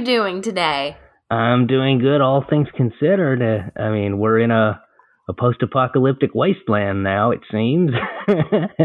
[0.00, 0.96] you doing today?
[1.30, 3.42] I'm doing good, all things considered.
[3.42, 4.80] Uh, I mean, we're in a
[5.28, 7.30] a post-apocalyptic wasteland now.
[7.30, 7.92] It seems.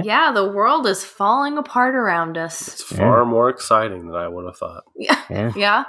[0.03, 2.67] Yeah, the world is falling apart around us.
[2.67, 4.83] It's far more exciting than I would have thought.
[4.95, 5.21] Yeah.
[5.29, 5.51] yeah.
[5.55, 5.83] Yeah.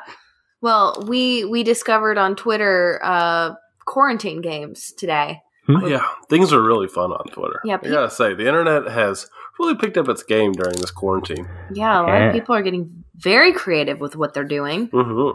[0.61, 3.55] Well, we we discovered on Twitter uh
[3.87, 5.41] quarantine games today.
[5.69, 7.61] Yeah, things are really fun on Twitter.
[7.65, 11.49] Yeah, I gotta say, the internet has really picked up its game during this quarantine.
[11.73, 12.27] Yeah, a lot Yeah.
[12.29, 14.87] of people are getting very creative with what they're doing.
[14.93, 15.31] hmm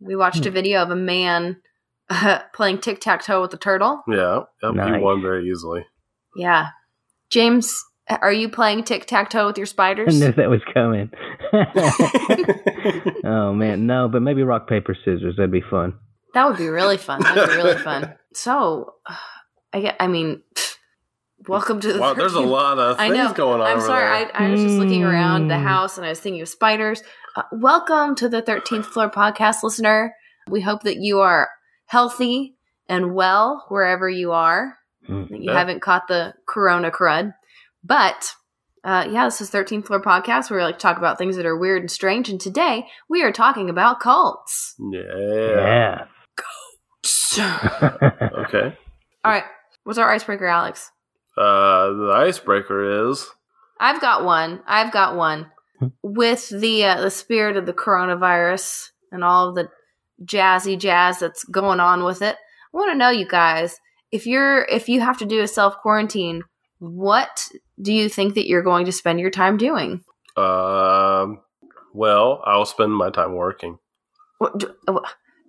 [0.00, 1.60] We watched a video of a man
[2.08, 4.02] uh, playing tic tac toe with a turtle.
[4.08, 4.94] Yeah, yep, Nice.
[4.96, 5.84] he won very easily.
[6.36, 6.68] Yeah.
[7.30, 7.72] James,
[8.08, 10.08] are you playing tic tac toe with your spiders?
[10.22, 10.36] I spiders?
[10.36, 11.10] knew that was coming.
[13.24, 15.36] oh man, no, but maybe rock paper scissors.
[15.36, 15.94] That'd be fun.
[16.34, 17.22] That would be really fun.
[17.22, 18.14] That would be really fun.
[18.34, 18.94] So,
[19.72, 19.96] I get.
[20.00, 20.42] I mean,
[21.48, 22.00] welcome to the.
[22.00, 23.32] Wow, there's a 13th lot of I things know.
[23.34, 23.66] going on.
[23.66, 24.24] I'm over sorry.
[24.24, 24.36] there.
[24.36, 25.64] I, I was just looking around the Hmm.
[25.64, 27.02] house and I was thinking of spiders.
[27.36, 30.14] Uh, welcome to the 13th Floor Podcast, listener.
[30.48, 31.48] We hope that you are
[31.86, 32.56] healthy
[32.88, 34.76] and well wherever you are.
[35.08, 35.28] Mm.
[35.28, 35.58] That you Yeah.
[35.58, 37.34] haven't caught the Corona crud.
[37.84, 38.34] But
[38.82, 41.46] uh, yeah, this is 13th Floor Podcast where we like to talk about things that
[41.46, 42.28] are weird and strange.
[42.28, 44.74] And today we are talking about cults.
[44.78, 45.04] yeah.
[45.18, 46.04] Yeah.
[47.38, 48.76] Okay.
[49.24, 49.44] All right.
[49.84, 50.90] What's our icebreaker, Alex?
[51.40, 53.26] Uh, the icebreaker is
[53.80, 54.60] I've got one.
[54.66, 55.50] I've got one.
[56.02, 59.70] With the uh, the spirit of the coronavirus and all of the
[60.22, 63.80] jazzy jazz that's going on with it, I want to know, you guys,
[64.12, 66.42] if you're if you have to do a self quarantine,
[66.78, 67.48] what
[67.80, 70.04] do you think that you're going to spend your time doing?
[70.36, 71.40] um.
[71.92, 73.78] Well, I'll spend my time working.
[74.38, 75.00] What, d- uh,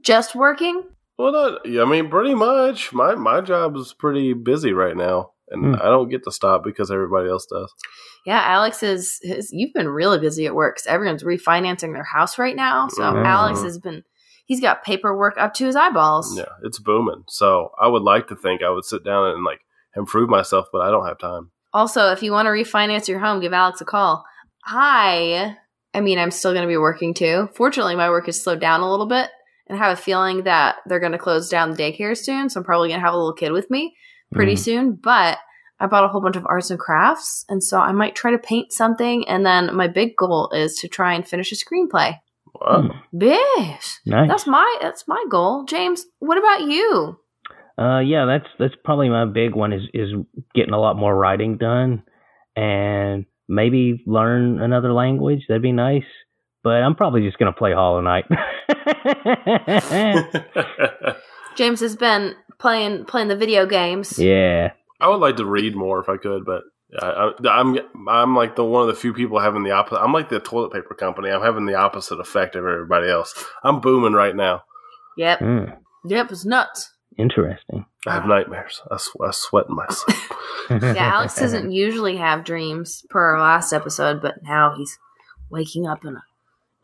[0.01, 0.83] Just working?
[1.17, 1.59] Well, not.
[1.67, 2.91] I mean, pretty much.
[2.93, 5.81] My my job is pretty busy right now, and Hmm.
[5.81, 7.71] I don't get to stop because everybody else does.
[8.25, 9.19] Yeah, Alex is.
[9.21, 10.77] His, you've been really busy at work.
[10.77, 13.25] 'cause everyone's refinancing their house right now, so Mhm.
[13.25, 14.03] Alex has been.
[14.45, 16.37] He's got paperwork up to his eyeballs.
[16.37, 17.23] Yeah, it's booming.
[17.27, 19.61] So I would like to think I would sit down and like
[19.95, 21.51] improve myself, but I don't have time.
[21.73, 24.25] Also, if you want to refinance your home, give Alex a call.
[24.65, 25.57] I,
[25.93, 27.49] I mean, I'm still going to be working too.
[27.55, 29.29] Fortunately, my work has slowed down a little bit,
[29.67, 32.49] and I have a feeling that they're going to close down the daycare soon.
[32.49, 33.95] So I'm probably going to have a little kid with me
[34.33, 34.59] pretty Mm.
[34.59, 34.99] soon.
[35.01, 35.37] But
[35.79, 38.37] I bought a whole bunch of arts and crafts, and so I might try to
[38.37, 39.27] paint something.
[39.27, 42.19] And then my big goal is to try and finish a screenplay.
[42.59, 42.89] Wow.
[43.17, 44.29] Bish, Nice.
[44.29, 45.63] that's my that's my goal.
[45.63, 47.17] James, what about you?
[47.79, 50.09] Uh, yeah, that's that's probably my big one is is
[50.53, 52.03] getting a lot more writing done,
[52.55, 55.45] and maybe learn another language.
[55.47, 56.03] That'd be nice.
[56.63, 58.25] But I'm probably just gonna play Hollow Knight.
[61.55, 64.17] James has been playing playing the video games.
[64.17, 64.71] yeah.
[65.01, 66.61] I would like to read more if I could, but
[67.01, 69.99] I, I, I'm I'm like the one of the few people having the opposite.
[70.01, 71.29] I'm like the toilet paper company.
[71.31, 73.33] I'm having the opposite effect of everybody else.
[73.63, 74.61] I'm booming right now.
[75.17, 76.91] Yep, Mm, yep, it's nuts.
[77.17, 77.85] interesting.
[78.07, 78.81] I have nightmares.
[78.91, 80.17] I, sw- I sweat in my sleep.
[80.95, 84.97] Yeah, Alex doesn't usually have dreams per our last episode, but now he's
[85.49, 86.23] waking up in a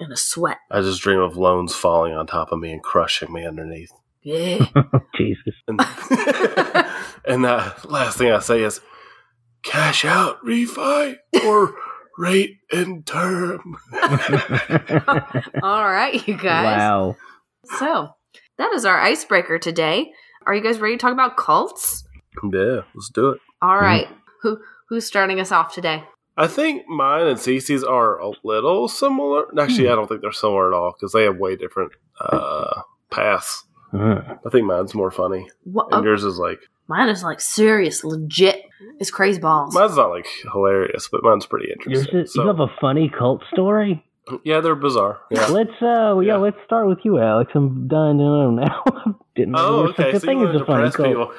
[0.04, 0.58] in a sweat.
[0.72, 3.92] I just dream of loans falling on top of me and crushing me underneath.
[4.28, 4.66] Yeah.
[5.18, 5.54] Jesus.
[5.70, 5.80] And,
[7.26, 8.82] and the last thing I say is,
[9.64, 11.16] cash out, refi,
[11.46, 11.74] or
[12.18, 13.78] rate and term.
[15.64, 16.78] All right, you guys.
[16.78, 17.16] wow.
[17.80, 18.10] So
[18.58, 20.12] that is our icebreaker today.
[20.46, 22.04] Are you guys ready to talk about cults?
[22.44, 23.40] Yeah, let's do it.
[23.62, 24.10] All right.
[24.42, 26.04] Who who's starting us off today?
[26.36, 29.46] I think mine and Cece's are a little similar.
[29.58, 33.64] Actually, I don't think they're similar at all because they have way different uh, paths.
[33.98, 34.40] Mm.
[34.46, 38.04] I think mine's more funny, What, and oh, yours is like mine is like serious,
[38.04, 38.62] legit.
[39.00, 39.74] It's crazy balls.
[39.74, 42.20] mine's not like hilarious, but mine's pretty Yours interesting.
[42.20, 44.04] is, you have a funny cult story?
[44.44, 45.20] yeah, they're bizarre.
[45.32, 45.48] Yeah.
[45.50, 46.34] Let's uh yeah.
[46.34, 46.36] Yeah.
[46.38, 47.52] let's start with you, Alex.
[47.56, 48.84] I'm done to know now.
[49.36, 50.18] Didn't know Oh, there was such okay.
[50.18, 51.08] a So you thing want as to a funny cult.
[51.08, 51.34] people.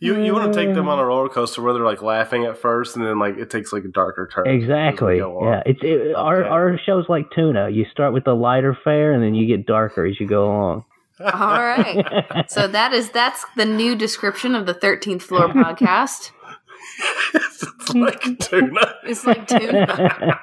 [0.00, 2.58] You you want to take them on a roller coaster where they're like laughing at
[2.58, 4.46] first, and then like it takes like a darker turn.
[4.46, 5.18] Exactly.
[5.18, 5.62] Yeah.
[5.64, 7.70] It's it, our our show's like tuna.
[7.70, 10.84] You start with the lighter fare and then you get darker as you go along.
[11.20, 11.28] All
[11.62, 12.44] right.
[12.50, 16.30] So that is that's the new description of the 13th floor podcast.
[17.34, 18.94] it's like tuna.
[19.04, 20.40] It's like tuna.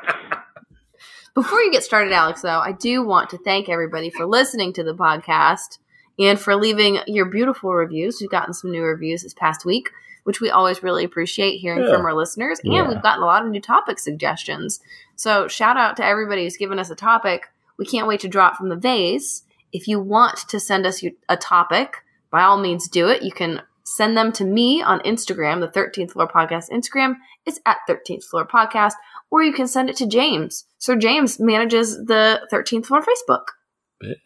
[1.33, 4.83] Before you get started, Alex, though, I do want to thank everybody for listening to
[4.83, 5.77] the podcast
[6.19, 8.18] and for leaving your beautiful reviews.
[8.19, 9.91] We've gotten some new reviews this past week,
[10.25, 11.94] which we always really appreciate hearing Yeah.
[11.95, 12.59] from our listeners.
[12.63, 12.88] And Yeah.
[12.88, 14.81] we've gotten a lot of new topic suggestions.
[15.15, 17.50] So shout out to everybody who's given us a topic.
[17.77, 19.44] We can't wait to draw it from the vase.
[19.71, 21.95] If you want to send us a topic,
[22.31, 23.23] by all means do it.
[23.23, 25.59] You can send them to me on Instagram.
[25.59, 27.15] The 13th Floor Podcast Instagram
[27.45, 28.94] is at 13th Floor Podcast,
[29.29, 30.65] or you can send it to James.
[30.77, 33.44] Sir James manages the 13th Floor Facebook.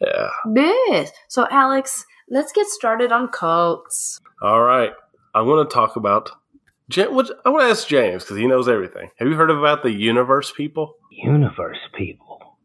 [0.00, 0.28] Yeah.
[0.54, 1.10] Yes.
[1.28, 4.20] So, Alex, let's get started on cults.
[4.42, 4.92] All right.
[5.34, 6.30] I want to talk about.
[6.88, 7.28] Ja- I want
[7.64, 9.10] to ask James because he knows everything.
[9.18, 10.94] Have you heard about the universe people?
[11.10, 12.56] Universe people.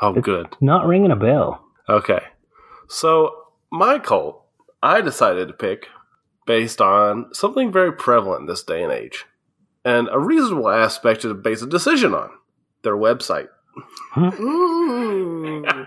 [0.00, 0.56] Oh, It's good.
[0.60, 1.64] Not ringing a bell.
[1.88, 2.20] Okay.
[2.88, 3.34] So,
[3.70, 4.42] my cult,
[4.82, 5.88] I decided to pick
[6.46, 9.26] based on something very prevalent in this day and age,
[9.84, 12.30] and a reasonable aspect to base a decision on
[12.82, 13.48] their website.
[14.16, 15.64] Ooh.
[15.66, 15.82] Hmm?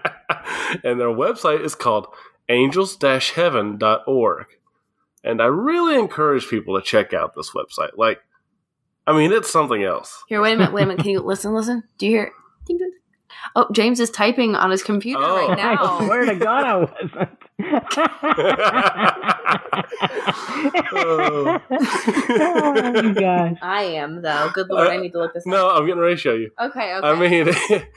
[0.83, 2.07] and their website is called
[2.49, 4.45] angels heaven.org.
[5.23, 7.91] And I really encourage people to check out this website.
[7.97, 8.19] Like,
[9.05, 10.23] I mean, it's something else.
[10.27, 11.01] Here, wait a minute, wait a minute.
[11.03, 11.83] Can you listen, listen?
[11.97, 12.31] Do you hear it?
[12.31, 12.40] Ding, ding.
[13.55, 15.47] Oh, James is typing on his computer Oh.
[15.49, 15.99] right I now.
[16.05, 17.29] swear to God, I wasn't.
[20.93, 21.59] Oh.
[21.71, 23.55] oh, you guys.
[23.61, 24.49] I am, though.
[24.53, 25.51] Good lord, I need to look this up.
[25.51, 26.51] No, I'm getting ready to show you.
[26.59, 27.07] Okay, okay.
[27.07, 27.49] I mean,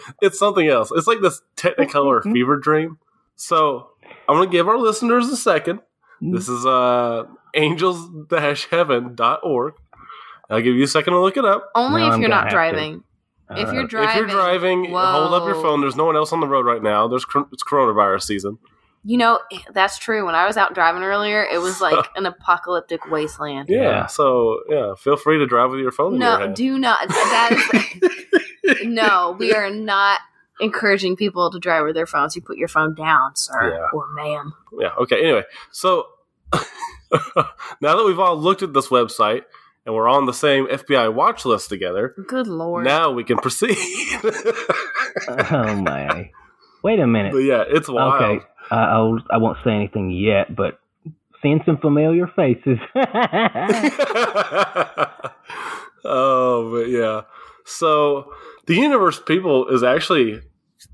[0.23, 0.91] it's something else.
[0.95, 2.99] It's like this Technicolor fever dream.
[3.37, 3.89] So
[4.29, 5.81] I'm going to give our listeners a second.
[6.21, 7.25] This is uh,
[7.55, 9.75] angels-heaven.org.
[10.51, 11.71] I'll give you a second to look it up.
[11.75, 12.55] Only No, if I'm you're not have to.
[12.55, 13.03] driving.
[13.57, 15.81] If you're driving, If you're driving, hold up your phone.
[15.81, 17.09] There's no one else on the road right now.
[17.09, 18.59] There's it's coronavirus season.
[19.07, 19.39] You know,
[19.75, 20.25] that's true.
[20.25, 23.69] When I was out driving earlier, it was like an apocalyptic wasteland.
[23.69, 23.83] Yeah.
[23.83, 24.07] Yeah.
[24.07, 26.57] So yeah, feel free to drive with your phone in your No, hand.
[26.57, 27.09] do not.
[27.09, 29.37] That is no.
[29.39, 30.21] We are not
[30.61, 32.35] encouraging people to drive with their phones.
[32.37, 33.89] You put your phone down, sir Yeah.
[33.93, 34.55] or ma'am.
[34.81, 34.95] yeah.
[35.01, 35.21] Okay.
[35.23, 36.07] Anyway, so
[37.81, 39.43] now that we've all looked at this website
[39.87, 42.85] and we're on the same FBI watch list together, Good lord.
[42.85, 43.77] now we can proceed.
[45.29, 46.31] Oh my!
[46.83, 47.33] Wait a minute.
[47.33, 48.15] but yeah, it's wild.
[48.21, 50.81] Okay, I I'll, I won't say anything yet, but
[51.41, 52.79] seeing some familiar faces.
[56.05, 57.23] oh, but yeah.
[57.65, 58.33] So
[58.67, 60.41] the universe people is actually.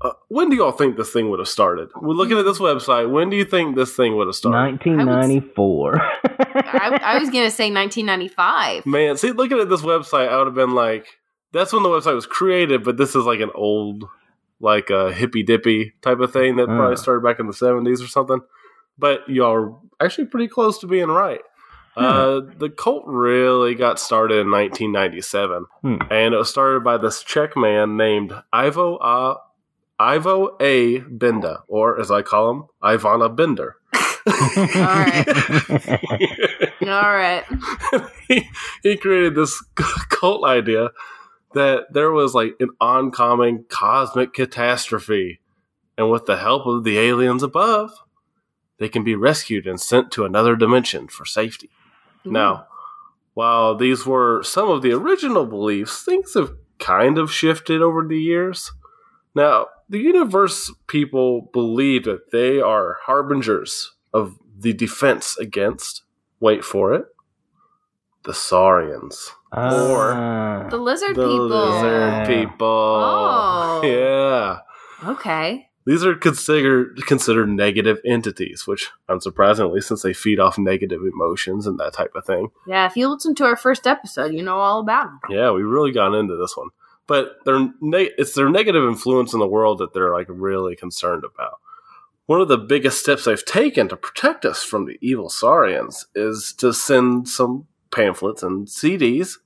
[0.03, 1.89] Uh, when do y'all think this thing would have started?
[2.01, 3.09] We're looking at this website.
[3.11, 4.79] When do you think this thing would have started?
[4.83, 6.01] 1994.
[6.01, 8.85] I, I was gonna say 1995.
[8.85, 11.05] Man, see, looking at this website, I would have been like,
[11.51, 14.05] that's when the website was created, but this is like an old,
[14.59, 16.97] like a hippy dippy type of thing that probably Uh.
[16.97, 18.39] started back in the 70s or something.
[18.97, 21.41] But y'all are actually pretty close to being right.
[21.95, 25.95] Uh, the cult really got started in 1997, Hmm.
[26.09, 29.35] and it was started by this Czech man named Ivo uh,
[30.01, 30.97] Ivo A.
[30.99, 33.75] Benda, or as I call him, Ivana Bender.
[34.25, 35.27] right.
[36.81, 37.43] All right.
[38.27, 38.49] he,
[38.81, 40.89] he created this cult idea
[41.53, 45.39] that there was like an oncoming cosmic catastrophe,
[45.99, 47.91] and with the help of the aliens above,
[48.79, 51.69] they can be rescued and sent to another dimension for safety.
[52.25, 52.65] Now,
[53.35, 58.19] while these were some of the original beliefs, things have kind of shifted over the
[58.19, 58.71] years.
[59.35, 66.03] Now, the universe people believe that they are harbingers of the defense against,
[66.39, 67.05] wait for it,
[68.23, 69.33] the Saurians.
[69.51, 70.67] or ah.
[70.69, 71.47] the lizard The people.
[71.47, 72.27] lizard Yeah.
[72.27, 72.67] people.
[72.67, 73.81] Oh.
[73.83, 74.59] Yeah.
[75.09, 75.67] Okay.
[75.85, 81.79] These are considered considered negative entities, which unsurprisingly, since they feed off negative emotions and
[81.79, 82.49] that type of thing.
[82.67, 85.19] Yeah, if you listen to our first episode, you know all about them.
[85.31, 86.69] Yeah, we really got into this one,
[87.11, 91.25] but they're ne- it's their negative influence in the world that they're like really concerned
[91.25, 91.59] about.
[92.25, 96.53] One of the biggest steps they've taken to protect us from the evil Saurians is
[96.59, 99.39] to send some pamphlets and CDs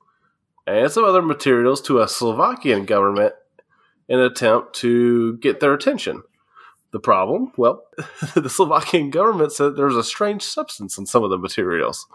[0.68, 3.34] and some other materials to a Slovakian government
[4.08, 6.22] in an attempt to get their attention.
[6.92, 7.52] The problem?
[7.58, 7.84] Well,
[8.36, 12.06] the Slovakian government said there was a strange substance in some of the materials.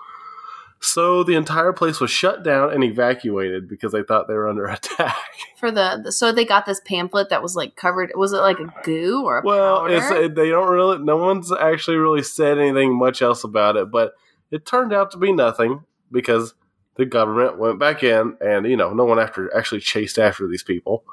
[0.83, 4.65] So the entire place was shut down and evacuated because they thought they were under
[4.67, 5.15] attack.
[5.59, 8.13] For the, the so they got this pamphlet that was like covered.
[8.15, 10.99] Was it like a goo or a Well, it's, it, they don't really.
[10.99, 14.15] No one's actually really said anything much else about it, but
[14.51, 16.55] it turned out to be nothing because
[16.97, 20.63] the government went back in, and you know, no one after actually chased after these
[20.63, 21.05] people,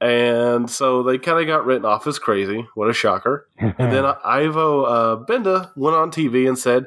[0.00, 2.66] and so they kind of got written off as crazy.
[2.74, 3.46] What a shocker!
[3.58, 6.86] And then Ivo uh, Benda went on TV and said,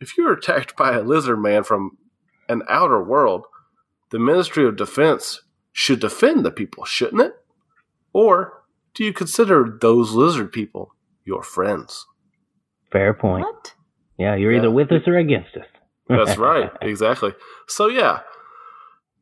[0.00, 1.98] "If you're attacked by a lizard man from
[2.48, 3.46] an outer world,
[4.10, 7.34] the Ministry of Defense should defend the people, shouldn't it?
[8.12, 8.64] Or
[8.94, 12.06] do you consider those lizard people your friends?"
[12.90, 13.44] Fair point.
[13.44, 13.74] what?
[14.18, 14.58] Yeah, you're Yeah.
[14.58, 15.66] either with us or against us.
[16.08, 17.34] That's right, exactly.
[17.66, 18.20] So yeah,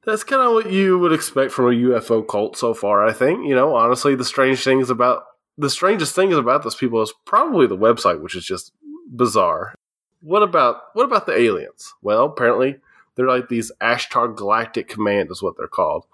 [0.04, 3.04] that's kind of what you would expect from a UFO cult so far.
[3.04, 5.24] I think you know, honestly, the strange things about
[5.58, 8.72] the strangest things about those people is probably the website, which is just
[9.12, 9.74] bizarre.
[10.20, 11.94] What about what about the aliens?
[12.02, 12.78] Well, apparently
[13.14, 16.06] they're like these Ashtar Galactic Command is what they're called,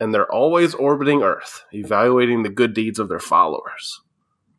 [0.00, 4.00] and they're always orbiting Earth, evaluating the good deeds of their followers.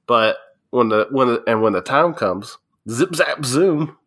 [0.07, 0.37] But
[0.69, 2.57] when the when the, and when the time comes,
[2.89, 3.97] zip zap zoom,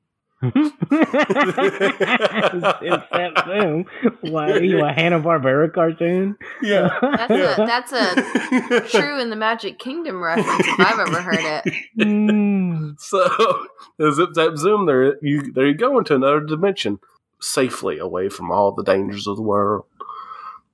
[2.83, 3.87] It's that boom.
[4.21, 6.37] Why are you a Hanna Barbera cartoon?
[6.62, 6.99] yeah.
[7.00, 11.75] That's a that's a true in the Magic Kingdom reference if I've ever heard it.
[11.99, 12.97] Mm.
[12.99, 13.67] So
[13.99, 16.99] the zip zap zoom, there you there you go into another dimension,
[17.41, 19.85] safely away from all the dangers of the world.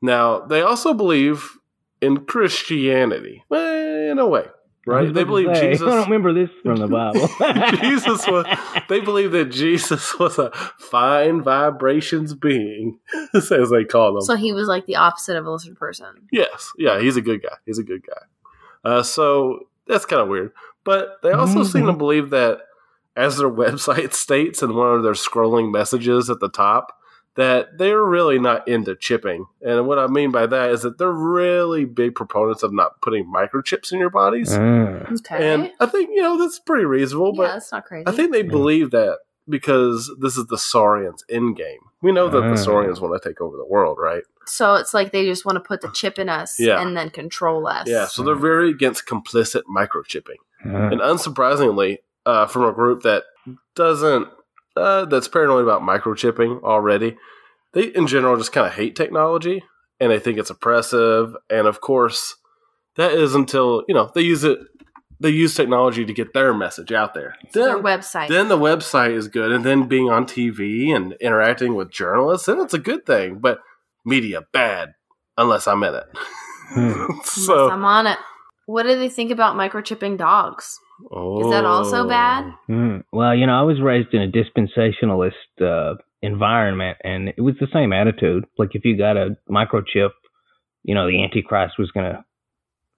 [0.01, 1.59] Now they also believe
[2.01, 4.51] in Christianity, in a way, I
[4.87, 5.13] right?
[5.13, 5.87] They believe say, Jesus.
[5.87, 7.29] I don't remember this from the Bible.
[7.81, 8.47] Jesus was.
[8.89, 12.99] They believe that Jesus was a fine vibrations being,
[13.35, 14.23] as they call them.
[14.23, 16.29] So he was like the opposite of a lizard person.
[16.31, 17.57] Yes, yeah, he's a good guy.
[17.67, 18.91] He's a good guy.
[18.91, 20.53] Uh, so that's kind of weird.
[20.85, 22.59] But they also seem to believe that,
[23.17, 26.93] as their website states in one of their scrolling messages at the top,
[27.35, 29.47] that they're really not into chipping.
[29.63, 33.25] And what I mean by that is that they're really big proponents of not putting
[33.25, 34.51] microchips in your bodies.
[34.51, 35.11] Mm.
[35.21, 35.53] Okay.
[35.53, 37.33] And I think, you know, that's pretty reasonable.
[37.35, 38.05] yeah, But that's not crazy.
[38.07, 38.51] I think they Yeah.
[38.51, 41.81] believe that because this is the Saurians' end game.
[42.03, 42.55] We know that the Ah.
[42.57, 44.25] Saurians want to take over the world, right?
[44.45, 44.75] so.
[44.75, 46.81] It's like they just want to put the chip in us Yeah.
[46.83, 47.89] and then control us.
[47.89, 50.37] Yeah, so they're very against complicit microchipping.
[50.67, 50.93] Mm.
[50.93, 53.23] And unsurprisingly, uh, from a group that
[53.77, 54.29] doesn't,
[54.77, 57.17] uh, that's paranoid about microchipping already,
[57.73, 59.63] they in general just kind of hate technology
[60.01, 61.35] and they think it's oppressive.
[61.49, 62.37] And of course,
[62.97, 64.59] that is until, you know, they use it,
[65.21, 67.37] they use technology to get their message out there.
[67.53, 68.29] their Then, website.
[68.29, 69.53] then the website is good.
[69.53, 73.39] And then being on TV and interacting with journalists, then it's a good thing.
[73.39, 73.61] But
[74.05, 74.95] media, bad,
[75.39, 76.05] unless I'm in it.
[76.71, 77.05] Hmm.
[77.25, 78.19] so, I'm on it.
[78.67, 80.79] What do they think about microchipping dogs?
[81.11, 82.09] Is that also Oh.
[82.09, 82.53] bad?
[82.69, 83.05] Mm.
[83.13, 87.69] Well, you know, I was raised in a dispensationalist uh, environment, and it was the
[87.73, 88.45] same attitude.
[88.59, 90.11] Like if you got a microchip,
[90.85, 92.25] you know, the Antichrist was going to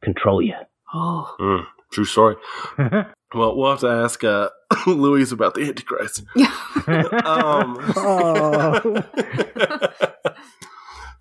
[0.03, 0.55] control you.
[0.93, 2.37] Oh, Mm, true story.
[3.35, 4.49] Well, we'll have to ask uh,
[4.87, 6.23] Louise about the Antichrist.
[7.27, 9.03] Um, oh.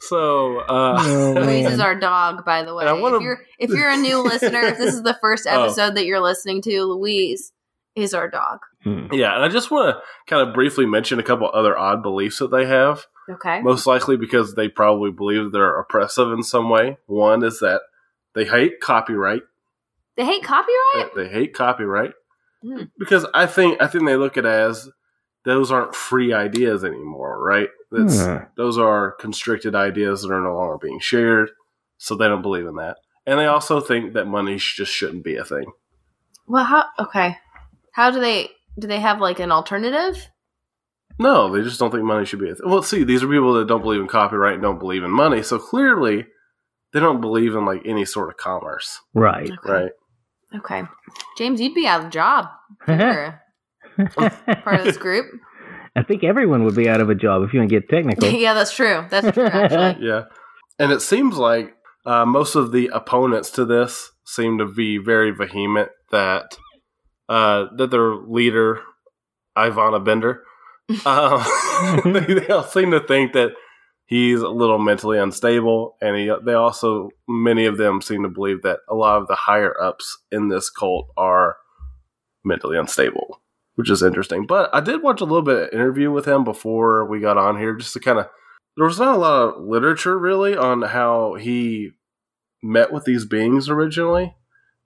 [0.08, 2.86] So, uh, Oh, Louise is our dog, by the way.
[2.92, 5.64] Wanna- if you're if you're a new listener, if this is the first Oh.
[5.64, 7.52] episode that you're listening to, Louise
[7.96, 8.60] is our dog.
[8.84, 9.08] Hmm.
[9.12, 12.40] yeah, and I just want to kind of briefly mention a couple other odd beliefs
[12.40, 13.06] that they have.
[13.30, 13.62] Okay.
[13.62, 16.98] Most likely because they probably believe they're oppressive in some way.
[17.06, 17.82] One is that
[18.36, 19.44] they hate copyright.
[20.18, 21.16] They hate copyright.
[21.16, 22.12] They hate copyright
[22.62, 22.84] Hmm.
[23.00, 24.90] because I think I think they look at it as
[25.46, 27.70] those aren't free ideas anymore, right?
[27.92, 28.38] That's, Hmm.
[28.58, 31.52] those are constricted ideas that are no longer being shared,
[31.98, 32.98] so they don't believe in that.
[33.26, 35.72] And they also think that money just shouldn't be a thing.
[36.48, 36.86] Well, how?
[37.00, 37.38] Okay.
[37.94, 38.50] How do they?
[38.80, 40.28] Do they have like an alternative?
[41.20, 42.68] No, they just don't think money should be a thing.
[42.68, 45.44] Well, see, these are people that don't believe in copyright and don't believe in money,
[45.44, 46.26] so clearly
[46.92, 49.52] they don't believe in like any sort of commerce, Right.
[49.52, 49.72] Okay.
[49.72, 49.92] right?
[50.56, 50.84] Okay.
[51.38, 52.48] James, you'd be out of job.
[52.88, 53.40] if you were
[54.16, 55.28] part of this group.
[55.96, 58.28] I think everyone would be out of a job if you want to get technical.
[58.30, 59.06] yeah, that's true.
[59.10, 59.46] That's true.
[59.46, 60.08] Actually.
[60.08, 60.24] Yeah.
[60.80, 65.32] And it seems like uh, most of the opponents to this seem to be very
[65.32, 66.58] vehement that
[67.30, 68.82] uh, that their leader,
[69.56, 70.44] Ivana Bender,
[71.06, 73.52] uh, they, they all seem to think that
[74.06, 78.64] he's a little mentally unstable, and he, they also many of them seem to believe
[78.64, 81.58] that a lot of the higher ups in this cult are
[82.44, 83.43] mentally unstable,
[83.76, 84.46] which is interesting.
[84.46, 87.58] But I did watch a little bit of interview with him before we got on
[87.58, 88.28] here, just to kind of
[88.76, 91.92] there was not a lot of literature really on how he
[92.62, 94.36] met with these beings originally.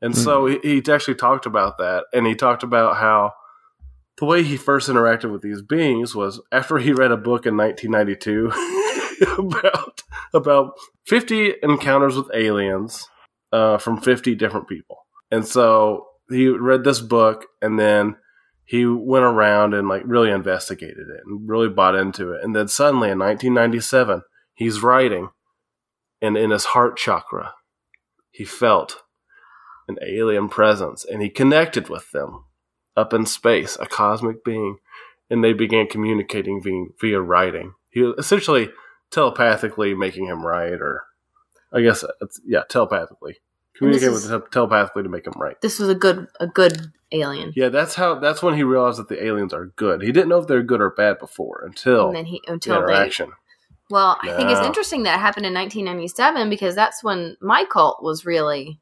[0.02, 2.06] And so he, he actually talked about that.
[2.14, 3.34] And he talked about how
[4.18, 7.56] the way he first interacted with these beings was after he read a book in
[7.56, 8.52] 1992
[9.38, 10.02] about,
[10.34, 10.74] about
[11.06, 13.08] 50 encounters with aliens
[13.52, 14.98] uh, from 50 different people.
[15.32, 18.18] And so he read this book and then
[18.68, 22.44] he went around and like really investigated it and really bought into it.
[22.44, 25.30] And then suddenly in 1997, he's writing,
[26.22, 27.54] and in his heart chakra,
[28.30, 29.04] he felt
[29.88, 32.44] an alien presence and he connected with them
[32.98, 34.80] up in space, a cosmic being,
[35.30, 37.74] and they began communicating via, via writing.
[37.90, 38.70] He was essentially
[39.12, 41.04] telepathically making him write, or
[41.72, 43.38] I guess it's, yeah, telepathically.
[43.78, 45.60] Communicate is- with him telepathically to make him right.
[45.62, 47.54] This was a good a good alien.
[47.56, 48.16] Yeah, that's how.
[48.20, 50.02] That's when he realized that the aliens are good.
[50.02, 52.76] He didn't know if they're good or bad before until And then he the until
[52.76, 53.32] they interaction.
[53.90, 58.04] Well, I think it's interesting that it happened in 1997 because that's when my cult
[58.04, 58.80] was really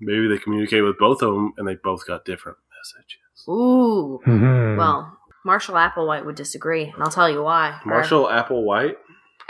[0.00, 3.48] Maybe they communicated with both of them, and they both got different messages.
[3.48, 4.20] ooh.
[4.26, 4.76] Mhm.
[4.76, 7.80] Well, Marshall Applewhite would disagree, and I'll tell you why.
[7.84, 8.96] Or Marshall Applewhite.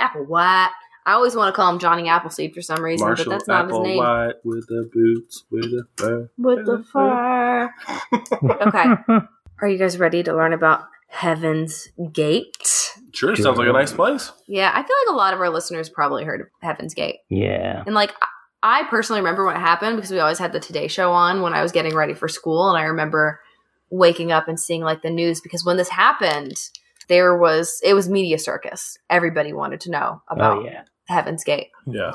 [0.01, 0.71] Applewhite.
[1.07, 3.69] I always want to call him Johnny Appleseed for some reason, Marshall but that's not
[3.69, 4.01] his name.
[4.01, 6.31] Applewhite with the boots, with the fur.
[6.39, 7.71] With the fur.
[8.67, 8.85] Okay.
[9.61, 12.93] Are you guys ready to learn about Heaven's Gate?
[13.13, 14.33] Sure, sounds like a nice place.
[14.49, 17.21] Yeah, I feel like a lot of our listeners probably heard of Heaven's Gate.
[17.29, 17.83] yeah.
[17.87, 18.29] And like I-
[18.65, 21.63] I personally remember what happened because we always had the Today Show on when I
[21.63, 23.41] was getting ready for school and I remember
[23.91, 26.57] waking up and seeing like the news because when this happened
[27.09, 28.97] there was it was media circus.
[29.11, 30.85] Everybody wanted to know oh, about Oh yeah.
[31.09, 31.69] Heaven's Gate.
[31.87, 32.13] Yeah.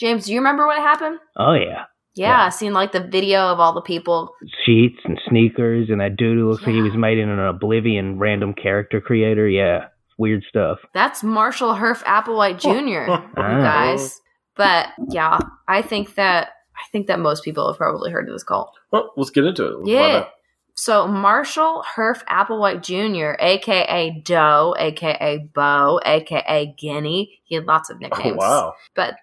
[0.00, 1.18] James, do you remember when it happened?
[1.36, 1.84] Oh yeah.
[2.14, 2.48] Yeah, Yeah.
[2.50, 4.34] seeing like the video of all the people.
[4.64, 8.18] Sheets and sneakers and that dude who looks like he was made in an Oblivion
[8.18, 9.48] random character creator.
[9.48, 9.86] Yeah.
[10.18, 10.78] Weird stuff.
[10.92, 13.10] That's Marshall Herff Applewhite Jr.
[13.10, 13.60] you Ah.
[13.62, 14.20] guys.
[14.56, 18.42] But yeah, I think that I think that most people have probably heard of this
[18.44, 18.72] cult.
[18.90, 19.70] Well, let's get into it.
[19.78, 20.24] Let's find Yeah.
[20.72, 20.78] Out.
[20.78, 27.40] So Marshall Herff Applewhite Jr., aka Do, aka Bo, aka Guinea.
[27.44, 28.36] He had lots of Oh, nicknames.
[28.38, 28.74] wow.
[28.94, 29.16] But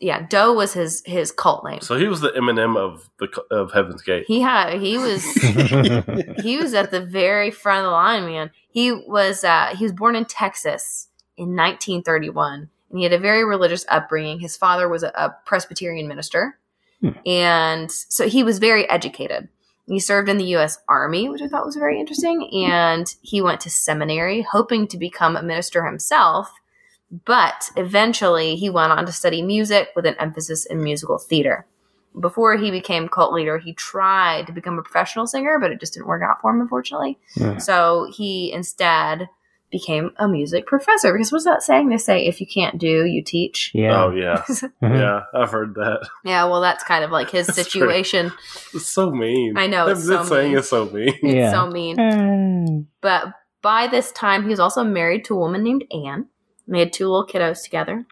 [0.00, 1.80] yeah, Do was his his cult name.
[1.82, 4.24] So he was the Eminem of the of Heaven's Gate.
[4.26, 5.22] He had he was
[6.42, 8.50] he was at the very front of the line, man.
[8.70, 13.44] He was uh, he was born in Texas in 1931, and he had a very
[13.44, 14.40] religious upbringing.
[14.40, 16.58] His father was a, a Presbyterian minister,
[17.02, 17.10] Hmm.
[17.26, 19.48] and so he was very educated.
[19.86, 20.78] He served in the U.S.
[20.88, 25.36] Army, which I thought was very interesting, and he went to seminary, hoping to become
[25.36, 26.52] a minister himself.
[27.24, 31.66] But eventually, he went on to study music with an emphasis in musical theater
[32.18, 35.94] before he became cult leader, he tried to become a professional singer, but it just
[35.94, 37.18] didn't work out for him, unfortunately.
[37.34, 37.58] Yeah.
[37.58, 39.28] So he instead
[39.70, 41.12] became a music professor.
[41.12, 41.88] Because what's that saying?
[41.88, 43.70] They say, if you can't do, you teach.
[43.74, 44.02] yeah.
[44.04, 44.44] Oh yeah,
[44.82, 45.22] yeah.
[45.34, 46.08] I've heard that.
[46.24, 48.32] Yeah, well, that's kind of like his situation.
[48.74, 49.56] It's so mean.
[49.56, 50.58] I know, it's That- that so saying mean.
[50.58, 51.08] is so mean.
[51.08, 51.50] It's Yeah.
[51.50, 51.96] so mean.
[51.96, 52.86] Mm.
[53.00, 53.26] But
[53.62, 56.26] by this time, he was also married to a woman named Anne.
[56.66, 58.06] And they had two little kiddos together.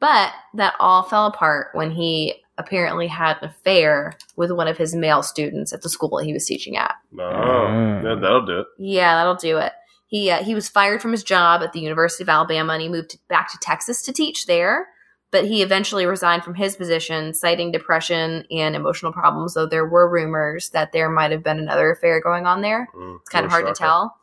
[0.00, 4.94] But that all fell apart when he apparently had an affair with one of his
[4.94, 6.94] male students at the school that he was teaching at.
[7.12, 8.04] No, Mm.
[8.04, 8.66] yeah, that'll do it.
[8.78, 9.72] Yeah, that'll do it.
[10.12, 12.88] He uh, he was fired from his job at the University of Alabama and he
[12.90, 14.88] moved back to Texas to teach there.
[15.30, 19.54] But he eventually resigned from his position, citing depression and emotional problems.
[19.54, 22.86] Though there were rumors that there might have been another affair going on there.
[22.94, 24.14] Mm, It's kind of hard to tell.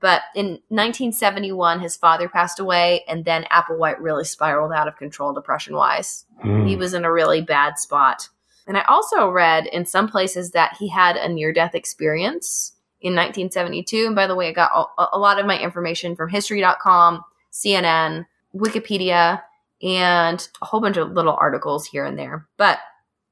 [0.00, 5.32] But in 1971, his father passed away, and then Applewhite really spiraled out of control
[5.32, 6.66] depression wise Mm.
[6.68, 8.28] he was in a really bad spot.
[8.66, 13.14] And I also read in some places that he had a near death experience in
[13.14, 14.06] 1972.
[14.06, 18.26] And by the way, I got a, a lot of my information from history.com, CNN,
[18.54, 19.42] Wikipedia,
[19.82, 22.46] and a whole bunch of little articles here and there.
[22.56, 22.78] But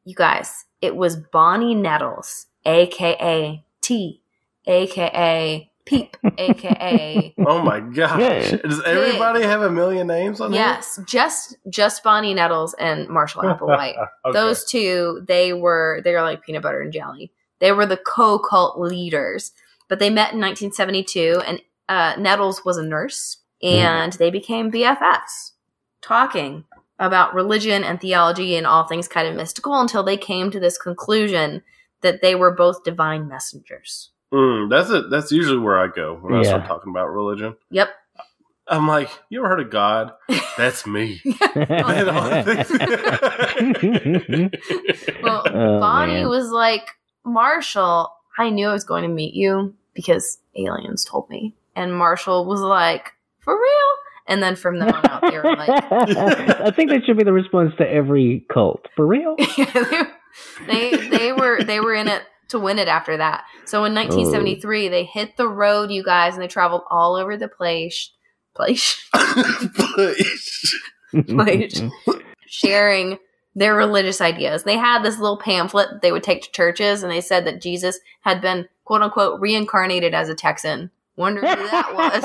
[0.05, 4.22] you guys, it was Bonnie Nettles, aka Ti,
[4.66, 8.18] aka Peep, aka Oh my gosh!
[8.18, 8.57] Yeah.
[8.57, 13.55] Does everybody have a million names on yes, just just Bonnie Nettles and Marshall there?
[13.55, 13.94] Applewhite.
[14.27, 14.33] Okay.
[14.33, 18.78] those two they were they were like peanut butter and jelly they were the co-cult
[18.78, 19.52] leaders
[19.88, 25.52] but they met in 1972 and uh, nettles was a nurse and they became bffs
[26.02, 26.64] talking
[26.98, 30.78] about religion and theology and all things kind of mystical until they came to this
[30.78, 31.62] conclusion
[32.02, 35.10] that they were both divine messengers Mm, that's it.
[35.10, 36.48] That's usually where I go when I Yeah.
[36.48, 37.54] start talking about religion.
[37.70, 37.90] yep
[38.66, 40.12] I'm like, you ever heard of God?
[40.56, 41.20] That's me.
[41.54, 42.70] Man, all the things-
[45.22, 46.28] well Oh, bonnie man.
[46.28, 46.88] was like
[47.24, 52.44] marshall i knew i was going to meet you because aliens told me and marshall
[52.44, 56.90] was like for real and then from then on out they were like I think
[56.90, 58.87] that should be the response to every cult.
[58.96, 59.37] For real?
[60.66, 64.88] they they were they were in it to win it after that so in 1973
[64.88, 68.10] they hit the road you guys and they traveled all over the place
[68.54, 70.74] place Please.
[71.28, 71.80] Place.
[72.46, 73.18] sharing
[73.54, 74.64] their religious ideas.
[74.64, 77.60] They had this little pamphlet that they would take to churches, and they said that
[77.60, 80.90] Jesus had been quote unquote reincarnated as a Texan.
[81.16, 82.22] Wonder who that was.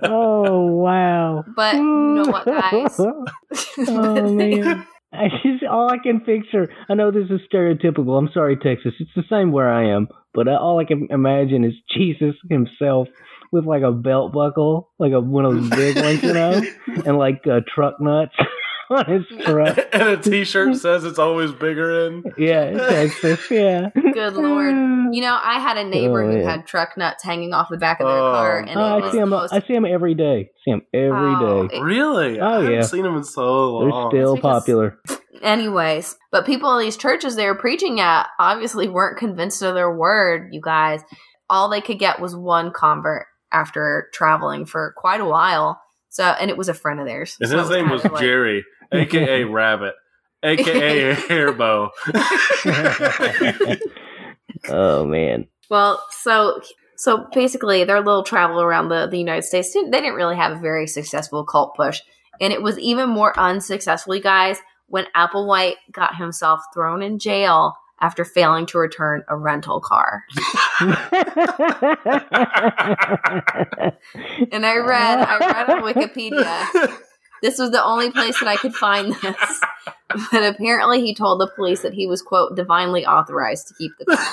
[0.10, 1.44] oh wow!
[1.54, 2.98] But you know what, guys?
[3.88, 4.86] oh man.
[5.12, 6.72] I just all I can picture.
[6.88, 8.16] I know this is stereotypical.
[8.16, 8.94] I'm sorry, Texas.
[9.00, 13.08] It's the same where I am, but uh, all I can imagine is Jesus himself
[13.52, 16.62] with like a belt buckle, like a one of those big ones, you know,
[17.06, 18.36] and like uh, truck nuts
[18.90, 19.78] on his truck.
[19.92, 22.24] and a T-shirt says it's always bigger in.
[22.36, 23.40] Yeah, Texas.
[23.50, 23.90] Yeah.
[23.94, 24.74] Good lord.
[25.12, 26.48] You know, I had a neighbor Oh, who yeah.
[26.50, 29.16] had truck nuts hanging off the back of their Oh, car, and Oh, I see
[29.18, 29.30] him.
[29.30, 29.52] the most.
[29.52, 30.50] I see him every day.
[30.64, 31.80] See him every Oh, day.
[31.80, 32.38] Really?
[32.38, 32.82] Oh, I haven't yeah.
[32.82, 34.10] seen them in so long.
[34.12, 34.98] They're still because- popular.
[35.42, 39.92] Anyways, but people in these churches they were preaching at obviously weren't convinced of their
[39.92, 41.00] word, you guys.
[41.48, 45.80] all they could get was one convert after traveling for quite a while.
[46.10, 47.36] So, and it was a friend of theirs.
[47.40, 48.64] And So his name was like- Jerry,
[48.98, 49.94] aka Rabbit,
[50.42, 51.90] aka Hairbow.
[54.68, 55.46] oh man.
[55.68, 56.60] Well, so
[56.96, 60.52] so basically, their little travel around the, the United States, didn't- they didn't really have
[60.52, 62.00] a very successful cult push,
[62.40, 67.74] and it was even more unsuccessful, you guys, when Applewhite got himself thrown in jail
[68.02, 70.24] after failing to return a rental car.
[74.52, 76.98] And I read, I read on Wikipedia.
[77.42, 79.60] This was the only place that I could find this.
[80.32, 84.06] But apparently, he told the police that he was quote divinely authorized to keep the
[84.06, 84.32] car.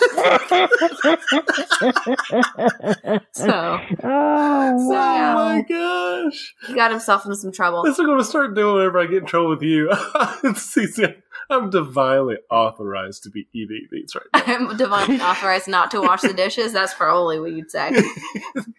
[3.32, 5.36] So oh, So, yeah.
[5.38, 6.56] Oh my gosh.
[6.66, 7.84] he got himself in some trouble.
[7.84, 9.92] That's what I'm going to start doing whenever I get in trouble with you.
[11.50, 14.56] I'm divinely authorized to be eating these right now.
[14.56, 16.74] I'm divinely authorized not to wash the dishes.
[16.74, 17.92] That's probably what you'd say.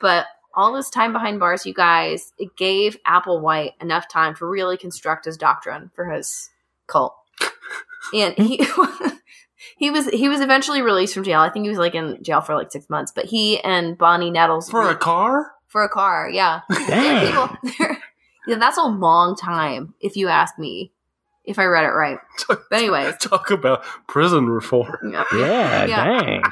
[0.00, 0.26] But
[0.58, 5.24] all this time behind bars, you guys, it gave Applewhite enough time to really construct
[5.24, 6.50] his doctrine for his
[6.88, 7.14] cult.
[8.12, 8.56] And he
[9.78, 11.40] he was he was eventually released from jail.
[11.40, 13.12] I think he was like in jail for like six months.
[13.14, 15.52] But he and Bonnie Nettles For a car?
[15.68, 16.60] for a car, yeah.
[16.88, 17.26] Dang.
[17.26, 18.02] People, they're-
[18.46, 20.90] yeah, that's a long time, if you ask me.
[21.44, 22.18] If I read it right.
[22.48, 24.96] But anyways, Talk about prison reform.
[25.12, 25.24] yeah.
[25.34, 26.04] Yeah, Yeah.
[26.20, 26.42] dang.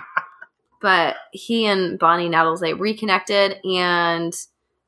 [0.87, 4.33] But he and Bonnie Nettles they reconnected and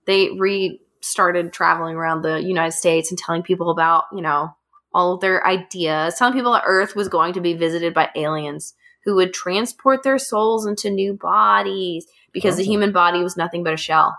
[0.06, 4.54] they restarted traveling around the United States and telling people about you know
[4.94, 8.74] all of their ideas, telling people that Earth was going to be visited by aliens
[9.04, 12.66] who would transport their souls into new bodies because the Oh.
[12.72, 14.16] human body was nothing but a shell.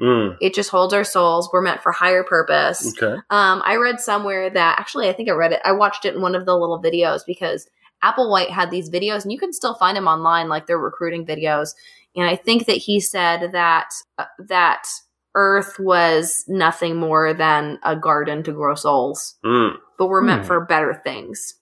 [0.00, 1.48] Mm, It just holds our souls.
[1.52, 2.92] We're meant for higher purpose.
[2.96, 3.16] okay.
[3.30, 5.60] Um, I read somewhere that actually, I think I read it.
[5.64, 7.68] I watched it in one of the little videos because
[8.04, 11.74] Applewhite had these videos, and you can still find them online, like their recruiting videos.
[12.16, 14.84] And I think that he said that uh, that
[15.34, 19.76] Earth was nothing more than a garden to grow souls, Mm.
[19.98, 20.46] but we're meant Hmm.
[20.48, 21.54] for better things.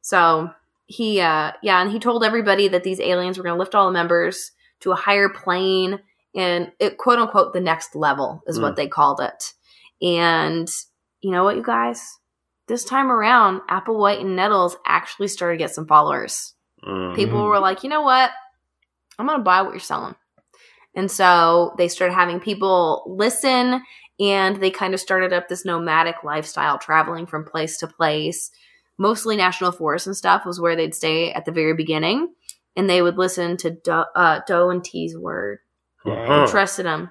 [0.00, 0.50] So
[0.86, 3.86] he, uh, yeah, and he told everybody that these aliens were going to lift all
[3.86, 6.00] the members to a higher plane
[6.34, 9.52] and it quote unquote the next level is what they called it.
[10.00, 10.68] And
[11.20, 12.18] you know what, you guys?
[12.70, 16.54] This time around, Applewhite and Nettles actually started to get some followers.
[16.86, 17.16] Mm.
[17.16, 18.30] People were like, you know what?
[19.18, 20.14] I'm going to buy what you're selling.
[20.94, 23.82] And so they started having people listen
[24.20, 28.52] and they kind of started up this nomadic lifestyle, traveling from place to place.
[28.98, 32.32] Mostly national forests and stuff was where they'd stay at the very beginning.
[32.76, 35.58] And they would listen to Do, uh, Do and Ti's word
[36.06, 36.46] Uh-huh.
[36.46, 37.10] trusted them.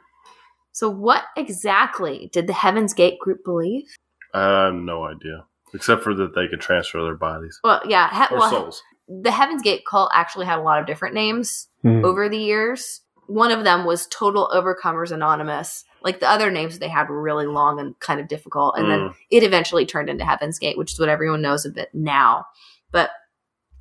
[0.71, 3.89] So, what exactly did the Heaven's Gate group believe?
[4.33, 5.43] I have no idea.
[5.73, 8.83] Except for that they could transfer their bodies Well, yeah, he- or well, souls.
[9.07, 12.03] the Heaven's Gate cult actually had a lot of different names Hmm.
[12.03, 13.01] over the years.
[13.27, 15.83] One of them was Total Overcomers Anonymous.
[16.01, 18.75] Like the other names they had were really long and kind of difficult.
[18.77, 19.15] And then Mm.
[19.29, 22.45] it eventually turned into Heaven's Gate, which is what everyone knows of it now.
[22.91, 23.11] But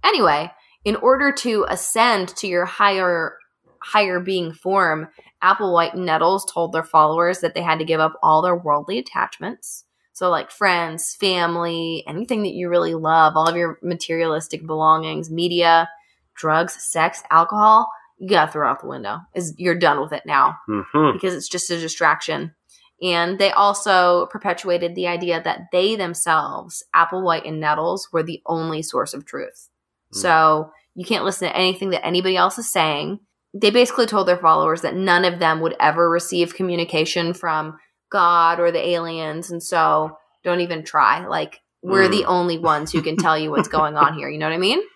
[0.05, 0.53] anyway,
[0.85, 3.39] in order to ascend to your higher
[3.81, 5.09] higher being form,
[5.43, 8.99] Applewhite and Nettles told their followers that they had to give up all their worldly
[8.99, 9.85] attachments.
[10.19, 15.89] So like friends, family, anything that you really love, all of your materialistic belongings, media,
[16.35, 19.19] drugs, sex, alcohol, you gotta throw out the window.
[19.37, 21.13] Is you're done with it now Mhm.
[21.13, 22.53] because it's just a distraction.
[23.01, 28.83] And they also perpetuated the idea that they themselves, Applewhite and Nettles, were the only
[28.83, 29.69] source of truth.
[30.13, 30.17] Mm.
[30.17, 33.21] So you can't listen to anything that anybody else is saying.
[33.55, 37.79] They basically told their followers that none of them would ever receive communication from
[38.11, 39.51] God or the aliens.
[39.51, 41.27] And so don't even try.
[41.27, 42.11] Like, we're Mm.
[42.11, 44.29] the only ones who can tell you what's going on here.
[44.29, 44.81] You know what I mean?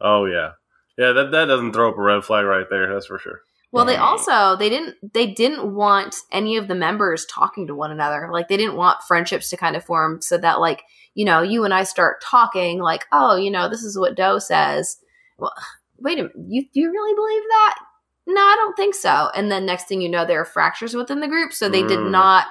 [0.00, 0.50] Oh yeah,
[0.98, 1.12] yeah.
[1.12, 2.92] That that doesn't throw up a red flag right there.
[2.92, 3.40] That's for sure.
[3.70, 7.90] Well, they also they didn't they didn't want any of the members talking to one
[7.92, 8.28] another.
[8.30, 10.82] Like they didn't want friendships to kind of form so that like,
[11.14, 14.38] you know, you and I start talking like, "Oh, you know, this is what Do
[14.38, 14.96] says."
[15.38, 15.52] Well,
[15.98, 16.32] wait a minute.
[16.48, 17.78] You do you really believe that?
[18.26, 19.28] No, I don't think so.
[19.34, 21.98] And then next thing you know there are fractures within the group, so they did
[21.98, 22.10] Mm.
[22.10, 22.48] not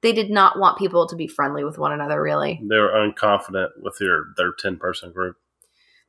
[0.00, 2.60] they did not want people to be friendly with one another really.
[2.68, 5.36] They were unconfident with their their ten person group.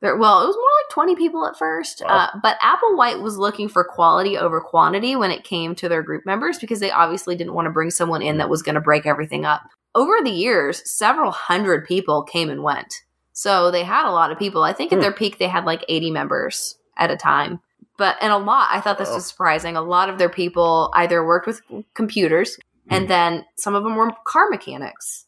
[0.00, 2.00] There, well, it was more like 20 people at first.
[2.02, 2.08] Wow.
[2.32, 6.24] Uh, but Applewhite was looking for quality over quantity when it came to their group
[6.24, 9.04] members because they obviously didn't want to bring someone in that was going to break
[9.04, 9.60] everything up.
[9.94, 12.94] Over the years, several hundred people came and went.
[13.34, 14.62] So they had a lot of people.
[14.62, 15.02] I think at Hmm.
[15.02, 17.60] their peak, they had like 80 members at a time.
[18.00, 19.76] But, and a lot, I thought this was surprising.
[19.76, 21.60] A lot of their people either worked with
[21.92, 22.56] computers
[22.88, 25.26] and then some of them were car mechanics,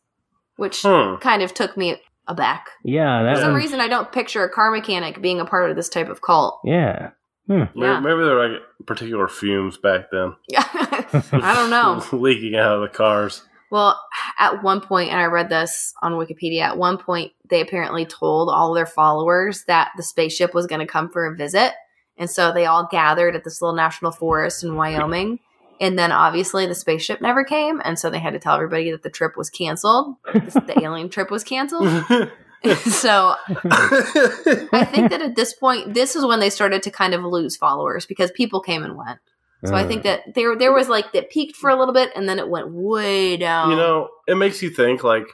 [0.56, 1.16] which Hmm.
[1.16, 2.70] kind of took me aback.
[2.82, 5.76] Yeah, For some was, reason, I don't picture a car mechanic being a part of
[5.76, 6.60] this type of cult.
[6.64, 7.10] Yeah,
[7.46, 7.64] Hmm.
[7.74, 8.00] Maybe, Yeah.
[8.00, 10.34] maybe there were like particular fumes back then.
[10.56, 12.02] I don't know.
[12.18, 13.42] Leaking out of the cars.
[13.70, 14.00] Well,
[14.38, 18.48] at one point, and I read this on Wikipedia, at one point, they apparently told
[18.50, 21.72] all their followers that the spaceship was going to come for a visit.
[22.22, 25.40] And so they all gathered at this little national forest in Wyoming.
[25.80, 27.82] And then obviously the spaceship never came.
[27.84, 30.14] And so they had to tell everybody that the trip was canceled.
[30.32, 31.88] The alien trip was canceled.
[32.84, 37.24] so I think that at this point, this is when they started to kind of
[37.24, 39.18] lose followers because people came and went.
[39.64, 42.10] So I Uh, think that there there was like that peaked for a little bit
[42.14, 43.70] and then it went way down.
[43.70, 45.26] you know, it makes you think like,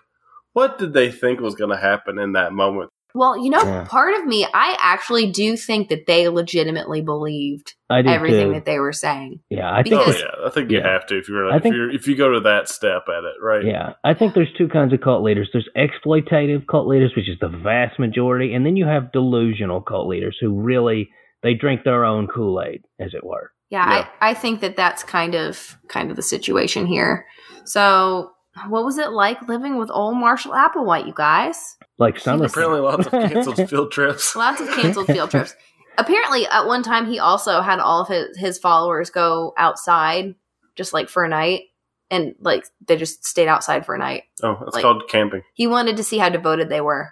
[0.55, 2.90] what did they think was going to happen in that moment?
[3.18, 3.85] Well, you know, Yeah.
[3.88, 8.54] part of me, I actually do think that they legitimately believed I everything too.
[8.54, 9.40] that they were saying.
[9.50, 9.94] yeah, I think.
[10.07, 10.92] Oh yeah, I think you Yeah.
[10.92, 13.35] have to if you're if think- you're if you go to that step at it,
[13.42, 13.64] right?
[13.64, 15.48] Yeah, I think there's two kinds of cult leaders.
[15.52, 20.07] There's exploitative cult leaders, which is the vast majority, and then you have delusional cult
[20.09, 21.11] leaders who really
[21.42, 23.50] they drink their own Kool Aid, as it were.
[23.70, 24.07] Yeah, Yeah.
[24.20, 27.26] I, I think that that's kind of kind of the situation here.
[27.64, 28.31] So,
[28.68, 31.77] what was it like living with old Marshall Applewhite, you guys?
[31.99, 32.42] Like He summer.
[32.42, 34.35] was- Apparently, lots of canceled field trips.
[34.37, 35.55] Lots of canceled field trips.
[35.97, 40.35] Apparently, at one time, he also had all of his, his followers go outside
[40.77, 41.62] just like for a night.
[42.11, 44.23] And like they just stayed outside for a night.
[44.42, 45.42] Oh, it's Like- called camping.
[45.55, 47.11] He wanted to see how devoted they were.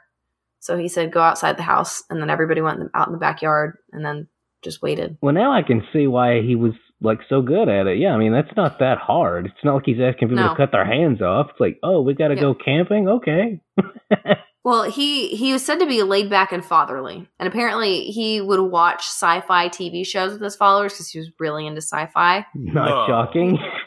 [0.61, 2.03] So he said, go outside the house.
[2.09, 4.29] And then everybody went out in the backyard and then
[4.63, 5.19] just waited.
[5.21, 7.99] Well, now I can see why he was like so good at it.
[7.99, 9.47] Yeah, I mean that's not that hard.
[9.47, 10.51] It's not like he's asking people No.
[10.51, 11.49] to cut their hands off.
[11.51, 12.41] It's like, oh, we got to Yeah.
[12.41, 13.09] go camping.
[13.09, 13.61] Okay.
[14.65, 18.59] Well, he he was said to be laid back and fatherly, and apparently he would
[18.59, 22.45] watch sci-fi TV shows with his followers because he was really into sci-fi.
[22.53, 23.07] Not No.
[23.07, 23.59] shocking.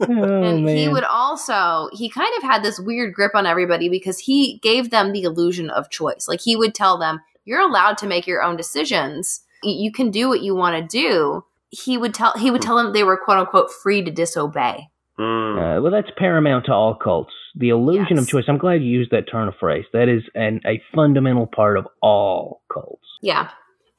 [0.00, 4.18] oh, and he would also he kind of had this weird grip on everybody because
[4.18, 6.26] he gave them the illusion of choice.
[6.28, 9.40] Like he would tell them, "You're allowed to make your own decisions.
[9.64, 12.76] Y- You can do what you want to do." He would tell he would tell
[12.76, 14.88] them they were quote unquote free to disobey.
[15.18, 15.78] Mm.
[15.78, 17.32] Uh, well, that's paramount to all cults.
[17.54, 18.44] The illusion of choice.
[18.48, 19.84] I'm glad you used that turn of phrase.
[19.92, 23.04] That is an, a fundamental part of all cults.
[23.20, 23.50] Yeah.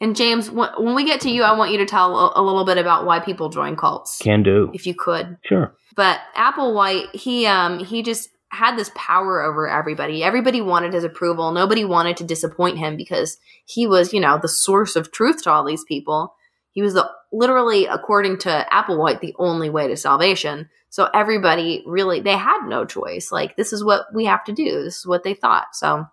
[0.02, 2.66] And James, when we get to you, I want you to tell a, a little
[2.66, 4.70] bit about why people join cults, Can do.
[4.74, 5.38] if you could.
[5.46, 5.76] Sure.
[5.96, 10.24] But Applewhite, he um he just had this power over everybody.
[10.24, 11.52] Everybody wanted his approval.
[11.52, 15.52] Nobody wanted to disappoint him because he was, you know, the source of truth to
[15.52, 16.36] all these people.
[16.72, 20.70] He was the literally, according to Applewhite, the only way to salvation.
[20.90, 23.32] So everybody really they had no choice.
[23.32, 24.84] Like this is what we have to do.
[24.84, 25.76] This is what they thought.
[25.76, 26.06] So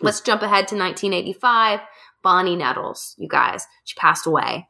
[0.00, 1.80] let's jump ahead to 1985.
[2.22, 4.68] Bonnie Nettles, you guys, she passed away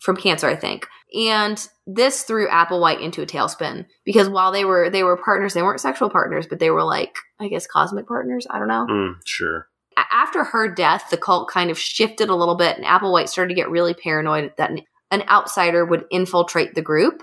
[0.00, 0.88] from cancer, I think.
[1.14, 5.62] And this threw Applewhite into a tailspin because while they were they were partners, they
[5.62, 8.46] weren't sexual partners, but they were like I guess cosmic partners.
[8.50, 8.86] I don't know.
[8.88, 9.68] Mm, sure.
[9.96, 13.60] After her death, the cult kind of shifted a little bit, and Applewhite started to
[13.60, 17.22] get really paranoid that an, an outsider would infiltrate the group.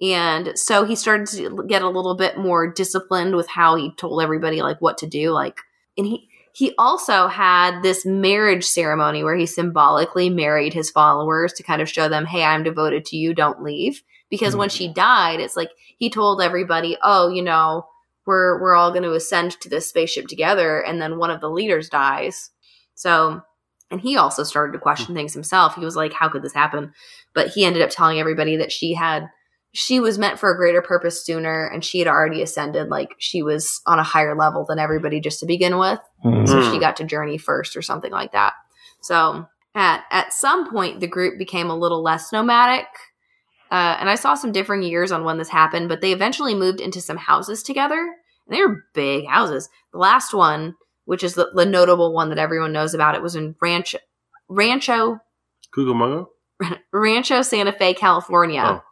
[0.00, 4.22] And so he started to get a little bit more disciplined with how he told
[4.22, 5.30] everybody like what to do.
[5.30, 5.60] Like,
[5.96, 11.62] and he he also had this marriage ceremony where he symbolically married his followers to
[11.62, 14.02] kind of show them, hey, I'm devoted to you, don't leave.
[14.30, 14.94] Because when she mm-hmm.
[14.94, 17.86] died, it's like he told everybody, oh, you know,
[18.24, 21.50] we're we're all going to ascend to this spaceship together, and then one of the
[21.50, 22.48] leaders dies.
[22.94, 23.42] So,
[23.90, 25.16] and he also started to question hmm.
[25.16, 25.74] things himself.
[25.74, 26.94] He was like, how could this happen?
[27.34, 29.28] But he ended up telling everybody that she had
[29.78, 33.42] she was meant for a greater purpose sooner and she had already ascended like she
[33.42, 36.48] was on a higher level than everybody just to begin with Mhm.
[36.48, 38.54] so she got to journey first or something like that
[39.02, 42.86] so at at some point the group became a little less nomadic
[43.70, 46.80] uh, and i saw some differing years on when this happened but they eventually moved
[46.80, 51.50] into some houses together and they were big houses the last one which is the,
[51.54, 53.98] the notable one that everyone knows about it was in rancho
[54.48, 55.18] rancho
[55.76, 56.26] Cucamonga?
[56.92, 58.82] rancho santa fe california Oh.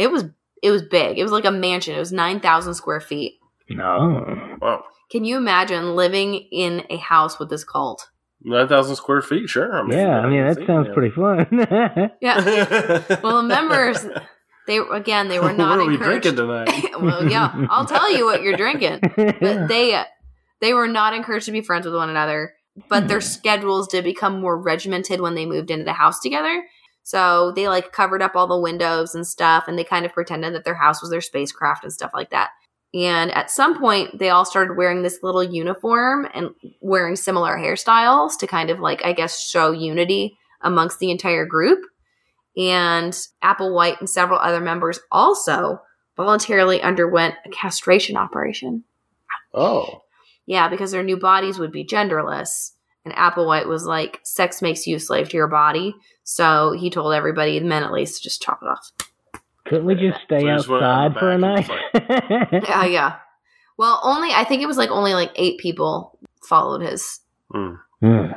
[0.00, 0.24] It was
[0.62, 4.56] it was big it was like a mansion it was 9000 square feet No.
[4.60, 4.84] Wow.
[5.10, 8.08] can you imagine living in a house with this cult
[8.42, 9.70] 9,000 square feet, sure.
[9.70, 10.94] I mean, Yeah, I mean that sounds yeah.
[10.94, 11.46] pretty fun.
[12.22, 14.06] yeah well the members
[14.66, 17.00] they again they were not what are we encouraged drinking tonight?
[17.00, 20.04] well yeah i'll tell you what you're drinking but they uh,
[20.62, 22.54] they were not encouraged to be friends with one another
[22.88, 26.64] but their schedules did become more regimented when they moved into the house together
[27.10, 30.54] so they like covered up all the windows and stuff and they kind of pretended
[30.54, 32.50] that their house was their spacecraft and stuff like that
[32.94, 38.38] and at some point they all started wearing this little uniform and wearing similar hairstyles
[38.38, 41.80] to kind of like i guess show unity amongst the entire group
[42.56, 45.80] and applewhite and several other members also
[46.16, 48.84] voluntarily underwent a castration operation
[49.54, 50.02] oh.
[50.46, 52.72] yeah, because their new bodies would be genderless.
[53.04, 55.94] And Applewhite was like, sex makes you a slave to your body.
[56.24, 58.90] So he told everybody, the men at least, to just chop it off.
[59.66, 62.62] Couldn't we just stay So you just went out outside for a back night?
[62.68, 63.16] Yeah, yeah.
[63.78, 67.20] Well, only, I think it was like only like eight people followed his
[67.52, 67.78] Mm.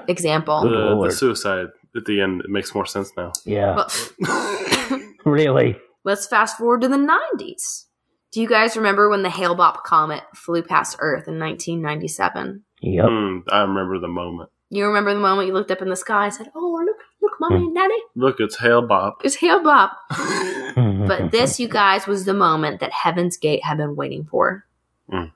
[0.10, 0.62] Example.
[0.64, 3.32] The, the suicide at the end it makes more sense now.
[3.46, 4.12] yeah, But
[5.26, 5.78] really.
[6.04, 7.86] let's fast forward to the 90s.
[8.32, 12.64] Do you guys remember when the Hale Bopp comet flew past Earth in 1997?
[12.84, 13.06] Yep.
[13.08, 14.50] Hmm, I remember the moment.
[14.70, 17.34] You remember the moment you looked up in the sky and said, "Oh, look, look,
[17.40, 19.14] mommy and daddy, Look, it's Hale Bopp.
[19.24, 19.92] it's Hale Bopp."
[20.76, 24.66] But this, you guys, was the moment that Heaven's Gate had been waiting for.
[25.12, 25.32] Mm.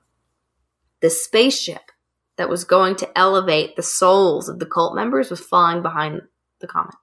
[1.00, 1.92] The spaceship
[2.36, 6.22] that was going to elevate the souls of the cult members was flying behind
[6.60, 6.96] the comet.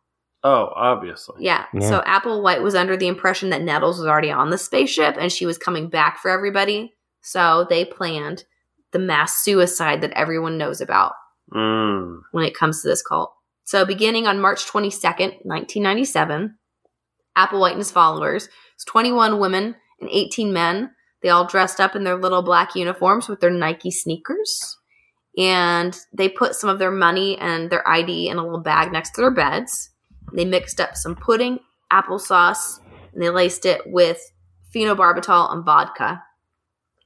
[0.44, 1.46] Oh, obviously.
[1.46, 1.66] Yeah.
[1.74, 1.90] Yeah.
[1.90, 5.46] So Applewhite was under the impression that Nettles was already on the spaceship and she
[5.46, 6.94] was coming back for everybody.
[7.22, 8.44] So they planned
[8.92, 11.14] the mass suicide that everyone knows about
[11.54, 12.22] Mm.
[12.32, 13.34] when it comes to this cult.
[13.64, 16.58] So beginning on March 22nd, 1997,
[17.38, 20.92] Applewhite and his followers, it's 21 women and 18 men.
[21.22, 24.78] They all dressed up in their little black uniforms with their Nike sneakers.
[25.38, 29.12] And they put some of their money and their ID in a little bag next
[29.12, 29.90] to their beds.
[30.34, 31.60] They mixed up some pudding,
[31.92, 32.80] applesauce,
[33.14, 34.22] and they laced it with
[34.74, 36.24] phenobarbital and vodka.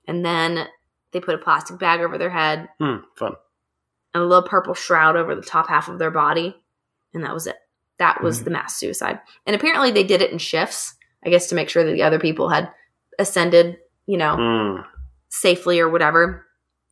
[0.08, 0.68] And then
[1.12, 3.34] they put a plastic bag over their head Hmm, fun.
[4.14, 6.56] and a little purple shroud over the top half of their body.
[7.14, 7.56] And that was it.
[7.98, 8.44] That was Mhm.
[8.46, 9.20] the mass suicide.
[9.46, 10.96] And apparently they did it in shifts,
[11.26, 12.72] I guess to make sure that the other people had
[13.18, 14.82] ascended, you know, Hmm.
[15.30, 16.46] safely or whatever.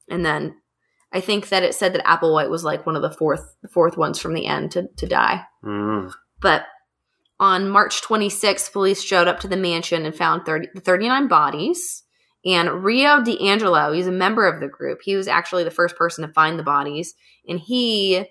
[0.10, 0.60] And then
[1.14, 3.96] I think that it said that Applewhite was like one of the fourth the fourth
[3.98, 5.46] ones from the end to, to die.
[5.64, 6.08] Hmm.
[6.42, 6.66] But
[7.40, 12.04] on March 26th, police showed up to the mansion and found 30, 39 bodies.
[12.48, 15.02] And Rio DiAngelo, he's a member of the group.
[15.04, 17.14] He was actually the first person to find the bodies.
[17.48, 18.26] And he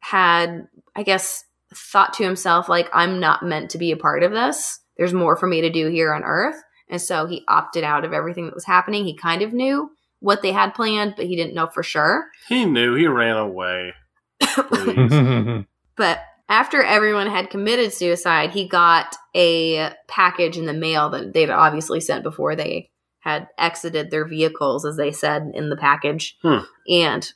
[0.00, 4.32] had, I guess, thought to himself, like, I'm not meant to be a part of
[4.32, 4.80] this.
[4.96, 6.60] There's more for me to do here on Earth.
[6.88, 9.04] And so he opted out of everything that was happening.
[9.04, 12.26] He kind of knew what they had planned, but he didn't know for sure.
[12.48, 12.96] He knew.
[12.96, 13.94] He ran away.
[16.00, 21.50] But after everyone had committed suicide, he got a package in the mail that they'd
[21.50, 26.36] obviously sent before they had exited their vehicles, as they said in the package.
[26.42, 26.60] Hmm.
[26.88, 27.32] And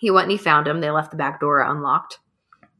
[0.00, 0.80] he went and he found him.
[0.80, 2.18] They left the back door unlocked.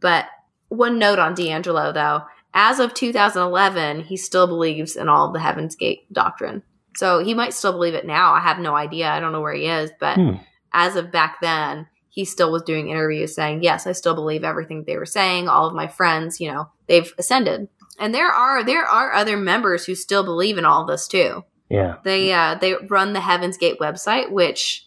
[0.01, 0.27] But
[0.69, 2.23] one note on DiAngelo, though
[2.55, 6.63] as of 2011, he still believes in all of the Heaven's Gate doctrine.
[6.97, 8.33] So he might still believe it now.
[8.33, 9.09] I have no idea.
[9.09, 9.91] I don't know where he is.
[10.01, 10.37] But Hmm.
[10.73, 14.85] as of back then, he still was doing interviews saying, Yes, I still believe everything
[14.85, 15.49] they were saying.
[15.49, 17.69] All of my friends, you know, they've ascended.
[17.99, 21.45] And there are there are other members who still believe in all this too.
[21.71, 21.97] Yeah.
[22.05, 24.87] They uh they run the Heaven's Gate website, which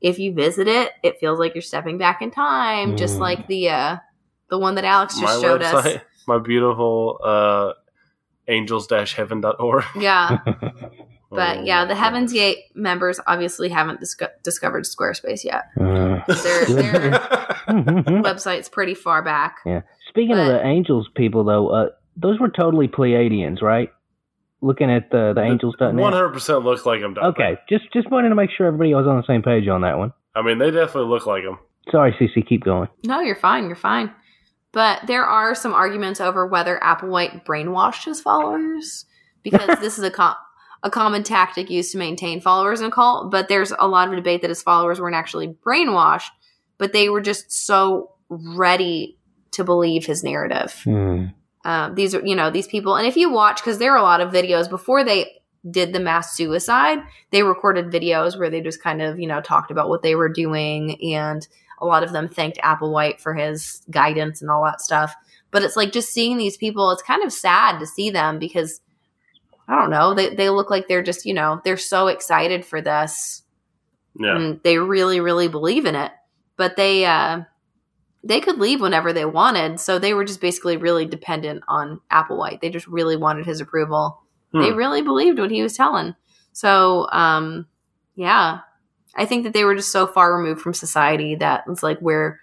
[0.00, 3.20] if you visit it, it feels like you're stepping back in time, just Mm.
[3.20, 3.96] like the uh
[4.50, 6.02] the one that Alex just my showed website, us.
[6.28, 7.72] my beautiful uh,
[8.48, 9.84] angels-heaven.org.
[10.00, 10.38] Yeah.
[11.30, 12.54] But Oh, yeah, the Heaven's goodness.
[12.54, 15.64] Gate members obviously haven't disco- discovered Squarespace yet.
[15.80, 17.10] Uh, Their, their
[18.22, 19.56] website's pretty far back.
[19.66, 19.80] Yeah.
[20.10, 23.90] Speaking of the angels people, though, uh, those were totally Pleiadians, right?
[24.64, 25.94] Looking at the the angels.net.
[25.94, 27.16] One hundred percent looks like him.
[27.22, 29.98] Okay, just just wanted to make sure everybody was on the same page on that
[29.98, 30.12] one.
[30.34, 31.58] I mean, they definitely look like him.
[31.90, 32.88] Sorry, CC, keep going.
[33.04, 33.66] No, you're fine.
[33.66, 34.10] You're fine.
[34.72, 39.04] But there are some arguments over whether Applewhite brainwashed his followers
[39.42, 40.36] because this is a com-
[40.82, 43.30] a common tactic used to maintain followers in a cult.
[43.30, 46.30] But there's a lot of debate that his followers weren't actually brainwashed,
[46.78, 49.18] but they were just so ready
[49.52, 50.80] to believe his narrative.
[50.84, 51.26] Hmm.
[51.64, 52.96] Um, these are, you know, these people.
[52.96, 55.40] And if you watch, because there are a lot of videos before they
[55.70, 56.98] did the mass suicide,
[57.30, 60.28] they recorded videos where they just kind of, you know, talked about what they were
[60.28, 61.02] doing.
[61.14, 61.46] And
[61.80, 65.14] a lot of them thanked Applewhite for his guidance and all that stuff.
[65.50, 68.80] But it's like just seeing these people, it's kind of sad to see them because
[69.66, 72.82] I don't know, they, they look like they're just, you know, they're so excited for
[72.82, 73.42] this
[74.18, 74.36] Yeah.
[74.36, 76.12] and they really really believe in it
[76.56, 77.40] but they uh
[78.26, 82.60] they could leave whenever they wanted so they were just basically really dependent on applewhite
[82.60, 84.20] they just really wanted his approval
[84.52, 84.76] they Hmm.
[84.76, 86.14] really believed what he was telling
[86.52, 87.66] so um
[88.16, 88.60] yeah
[89.16, 92.40] i think that they were just so far removed from society that it's like where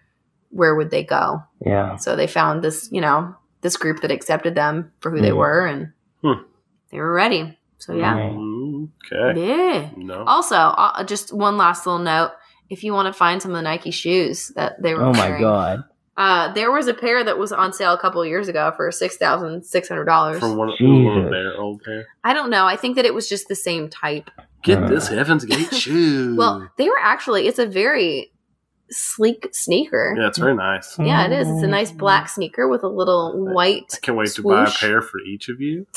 [0.49, 1.95] where would they go Yeah.
[1.95, 5.37] so they found this you know this group that accepted them for who they Mhm.
[5.37, 6.43] were and Hmm.
[6.91, 9.39] they were ready so yeah Mm, Okay.
[9.39, 10.23] yeah No.
[10.25, 12.31] also, uh, just one last little note:
[12.71, 15.27] if you want to find some of the Nike shoes that they were, Oh my
[15.29, 15.83] wearing, God.
[16.17, 18.91] Uh, there was a pair that was on sale a couple of years ago for
[18.91, 20.39] six thousand six hundred dollars.
[20.39, 22.07] From one, one of their old pair.
[22.23, 22.65] I don't know.
[22.65, 24.29] I think that it was just the same type.
[24.63, 24.87] Get Uh.
[24.87, 26.35] this Heaven's Gate shoe.
[26.37, 27.47] Well, they were actually.
[27.47, 28.31] It's a very
[28.91, 30.15] sleek sneaker.
[30.19, 30.99] Yeah, it's very nice.
[30.99, 31.47] Yeah, it is.
[31.49, 33.91] It's a nice black sneaker with a little white.
[33.93, 35.87] I can't wait to buy a pair for each of you.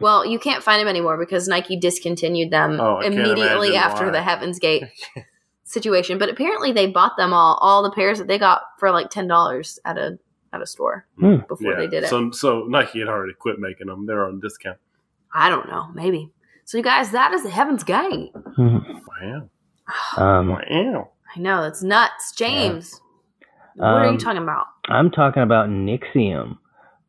[0.00, 4.10] Well, you can't find them anymore because Nike discontinued them Oh, immediately after why.
[4.10, 4.82] the Heaven's Gate
[5.72, 6.18] situation.
[6.18, 9.26] But apparently, they bought them all, all the pairs that they got for like ten
[9.26, 10.18] dollars at a
[10.52, 11.36] at a store Hmm.
[11.48, 12.08] before they did it.
[12.08, 14.04] So, so Nike had already quit making them.
[14.06, 14.76] They're on discount.
[15.34, 16.30] I don't know, maybe.
[16.66, 18.32] So, you guys, that is the Heaven's Gate.
[18.58, 19.00] Mhm.
[19.22, 19.48] Wow.
[20.16, 21.10] Um, Wow.
[21.34, 23.00] I know that's nuts, James.
[23.76, 24.66] What are you Um, talking about?
[24.88, 26.58] I'm talking about Nixium,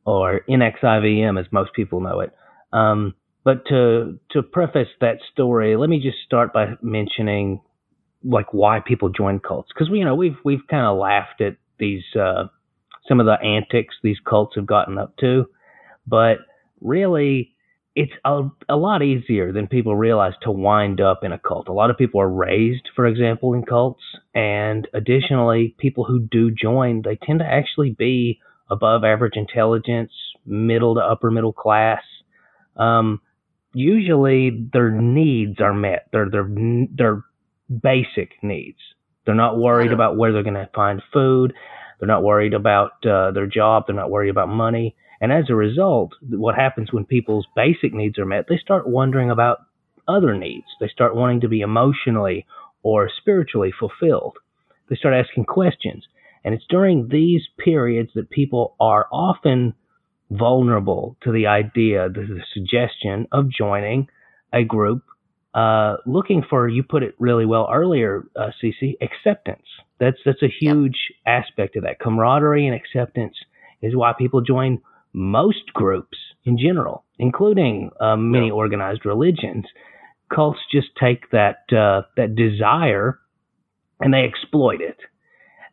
[0.05, 2.31] or NXIVM as most people know it.
[2.71, 7.59] Um, but to to preface that story, let me just start by mentioning
[8.23, 11.57] like why people join cults because we you know we've we've kind of laughed at
[11.79, 12.45] these uh,
[13.07, 15.45] some of the antics these cults have gotten up to,
[16.07, 16.37] but
[16.81, 17.53] really
[17.95, 21.67] it's a, a lot easier than people realize to wind up in a cult.
[21.67, 24.01] A lot of people are raised, for example, in cults,
[24.33, 30.11] and additionally, people who do join, they tend to actually be above average intelligence,
[30.45, 32.01] middle to upper middle class.
[32.77, 33.21] Um,
[33.73, 36.07] usually, their needs are met.
[36.11, 36.49] They're they're
[36.95, 37.23] they're
[37.81, 38.77] basic needs.
[39.25, 41.53] They're not worried about where they're going to find food.
[41.99, 43.83] They're not worried about uh, their job.
[43.87, 44.95] They're not worried about money.
[45.21, 49.29] And as a result, what happens when people's basic needs are met, they start wondering
[49.31, 49.59] about
[50.07, 50.65] other needs.
[50.79, 52.45] They start wanting to be emotionally
[52.81, 54.37] or spiritually fulfilled.
[54.89, 56.05] They start asking questions.
[56.43, 59.73] And it's during these periods that people are often
[60.29, 64.07] vulnerable to the idea, the, the suggestion of joining
[64.51, 65.03] a group
[65.53, 69.65] uh, looking for, you put it really well earlier, uh, Cece, acceptance.
[69.99, 71.99] That's, that's a huge aspect of that.
[71.99, 73.35] Camaraderie and acceptance
[73.81, 74.81] is why people join
[75.13, 78.53] most groups in general, including uh, many Yeah.
[78.53, 79.65] organized religions.
[80.33, 83.19] Cults just take that uh, that desire
[83.99, 84.97] and they exploit it.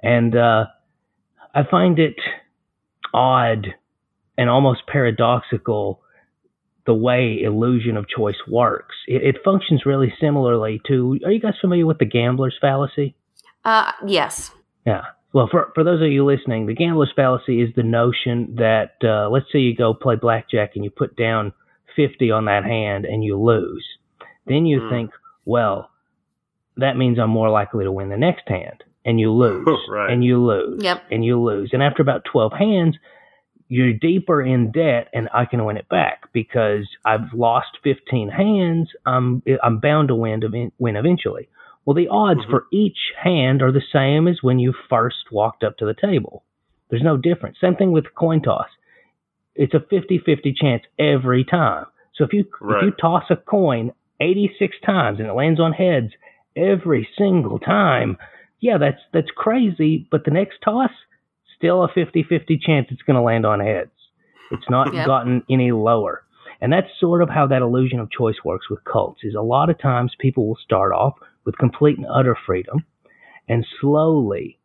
[0.03, 0.67] And uh,
[1.55, 2.17] I find it
[3.15, 3.69] odd
[4.37, 6.03] and almost paradoxical
[6.87, 8.95] the way illusion of choice works.
[9.07, 11.19] It, it functions really similarly to.
[11.25, 13.15] Are you guys familiar with the gambler's fallacy?
[13.65, 14.51] Uh, yes.
[14.87, 15.03] Yeah.
[15.33, 19.29] Well, for for those of you listening, the gambler's fallacy is the notion that uh,
[19.31, 21.53] let's say you go play blackjack and you put down
[21.95, 23.87] fifty on that hand and you lose,
[24.47, 24.89] then you Hmm.
[24.91, 25.11] think,
[25.45, 25.91] well,
[26.77, 30.11] that means I'm more likely to win the next hand, and you lose, Right.
[30.11, 31.03] and you lose, Yep.
[31.11, 32.97] and you lose, and after about twelve hands,
[33.71, 38.91] you're deeper in debt, and I can win it back because I've lost fifteen hands.
[39.07, 41.49] I'm I'm bound to win to win eventually.
[41.87, 42.51] Well, the odds Mhm.
[42.51, 46.43] for each hand are the same as when you first walked up to the table.
[46.91, 47.59] There's no difference.
[47.61, 48.69] Same thing with coin toss.
[49.55, 51.87] It's a 50-50 chance every time.
[52.13, 56.13] So if you if you toss a coin 86 times and it lands on heads
[56.57, 58.19] every single time,
[58.59, 60.91] yeah, that's that's crazy, but the next toss
[61.61, 63.91] still a 50-50 chance it's going to land on heads.
[64.51, 65.07] It's not Yep.
[65.07, 66.25] gotten any lower.
[66.63, 69.21] And that's sort of how that illusion of choice works with cults.
[69.25, 72.85] Is a lot of times people will start off with complete and utter freedom,
[73.49, 74.59] and slowly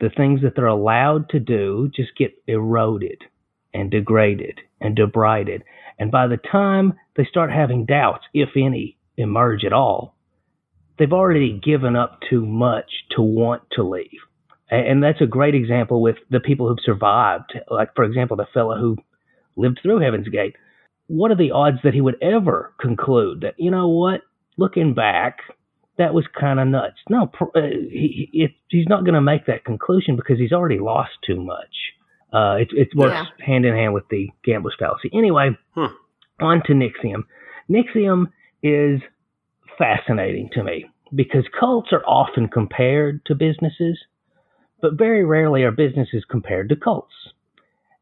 [0.00, 3.22] the things that they're allowed to do just get eroded
[3.74, 5.62] and degraded and debrided.
[5.98, 10.16] And by the time they start having doubts, if any, emerge at all,
[10.98, 14.20] they've already given up too much to want to leave.
[14.70, 17.52] A- And that's a great example with the people who've survived.
[17.70, 18.96] Like, for example, the fellow who
[19.56, 20.54] lived through Heaven's Gate.
[21.08, 24.22] What are the odds that he would ever conclude that, you know what,
[24.56, 25.38] looking back,
[25.98, 26.96] that was kind of nuts?
[27.08, 27.60] No, pr- uh,
[27.90, 31.74] he, he, he's not going to make that conclusion because he's already lost too much.
[32.32, 35.08] Uh, it, it works hand in hand with the gambler's fallacy.
[35.14, 35.86] Anyway, Hmm.
[36.40, 37.22] on to Nixium.
[37.70, 38.26] Nixium
[38.62, 39.00] is
[39.78, 43.98] fascinating to me because cults are often compared to businesses,
[44.80, 47.12] but very rarely are businesses compared to cults.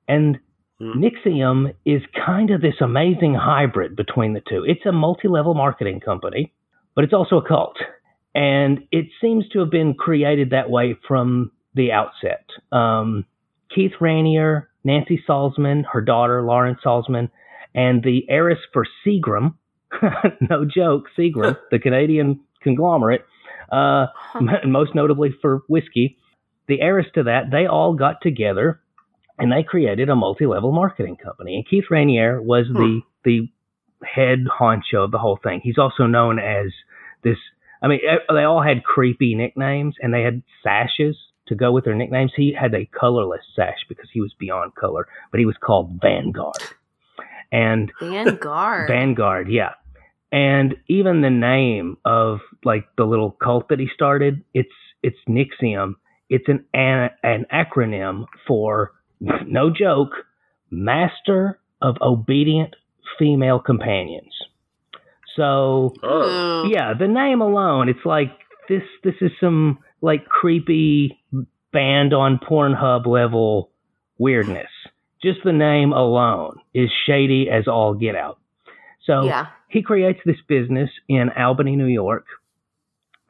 [0.09, 0.39] And
[0.81, 1.03] Hmm.
[1.03, 4.65] Nixium is kind of this amazing hybrid between the two.
[4.67, 6.53] It's a multi level marketing company,
[6.95, 7.77] but it's also a cult.
[8.35, 12.47] And it seems to have been created that way from the outset.
[12.73, 13.25] Um,
[13.73, 17.31] Keith Raniere, Nancy Salzman, her daughter, Lauren Salzman,
[17.75, 19.55] and the heiress for Seagram,
[20.51, 23.25] no joke, Seagram, the Canadian conglomerate,
[23.71, 24.07] uh,
[24.67, 26.19] most notably for whiskey,
[26.69, 28.81] the heiress to that, they all got together
[29.39, 31.57] and they created a multi-level marketing company.
[31.57, 33.09] And Keith Raniere was the hmm.
[33.25, 33.49] the
[34.05, 35.61] head honcho of the whole thing.
[35.63, 36.67] He's also known as
[37.23, 37.39] this.
[37.83, 38.01] I mean,
[38.33, 41.17] they all had creepy nicknames, and they had sashes
[41.49, 42.33] to go with their nicknames.
[42.35, 46.57] He had a colorless sash because he was beyond color, but he was called Vanguard.
[47.53, 48.89] And Vanguard.
[48.89, 49.73] Vanguard, yeah.
[50.33, 54.69] And even the name of like the little cult that he started, it's
[55.03, 55.95] it's Nixium.
[56.35, 60.11] It's an, an, an acronym for, no joke,
[60.71, 62.75] Master of Obedient
[63.19, 64.33] Female Companions.
[65.37, 66.69] So, Oh.
[66.71, 68.31] Yeah, the name alone, it's like
[68.69, 68.83] this.
[69.03, 71.21] This is some like creepy
[71.73, 73.71] band on Pornhub level
[74.19, 74.71] weirdness.
[75.23, 78.39] Just the name alone is shady as all get out.
[79.07, 79.47] So Yeah.
[79.69, 82.27] he creates this business in Albany, New York.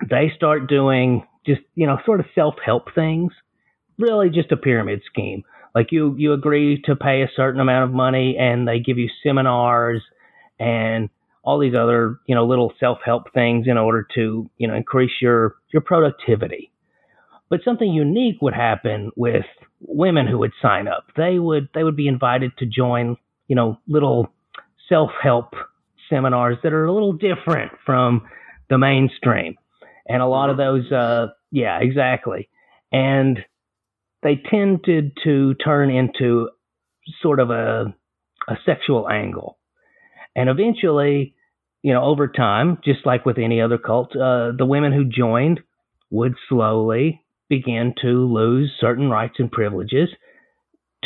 [0.09, 3.33] They start doing just you know sort of self help things.
[3.99, 5.45] Really, just a pyramid scheme.
[5.75, 9.09] Like you you agree to pay a certain amount of money, and they give you
[9.23, 10.03] seminars
[10.59, 11.09] and
[11.43, 15.13] all these other you know little self help things in order to you know increase
[15.21, 16.71] your your productivity.
[17.51, 19.45] But something unique would happen with
[19.81, 21.07] women who would sign up.
[21.17, 23.17] They would they would be invited to join
[23.49, 24.33] you know little
[24.89, 25.55] self help
[26.09, 28.23] seminars that are a little different from
[28.71, 29.57] the mainstream.
[30.07, 32.49] And a lot of those, uh, yeah, exactly.
[32.93, 33.39] And
[34.23, 36.51] they tended to turn into
[37.23, 37.95] sort of a,
[38.49, 39.59] a sexual angle.
[40.37, 41.35] And eventually,
[41.83, 45.61] you know, over time, just like with any other cult, uh, the women who joined
[46.11, 50.09] would slowly begin to lose certain rights and privileges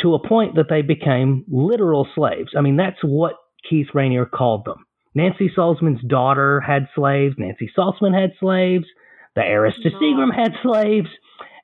[0.01, 2.51] to a point that they became literal slaves.
[2.57, 3.33] I mean, that's what
[3.69, 4.85] Keith Raniere called them.
[5.19, 7.35] Nancy Salzman's daughter had slaves.
[7.37, 8.85] Nancy Salzman had slaves.
[9.35, 11.09] The heiress to Seagram had slaves.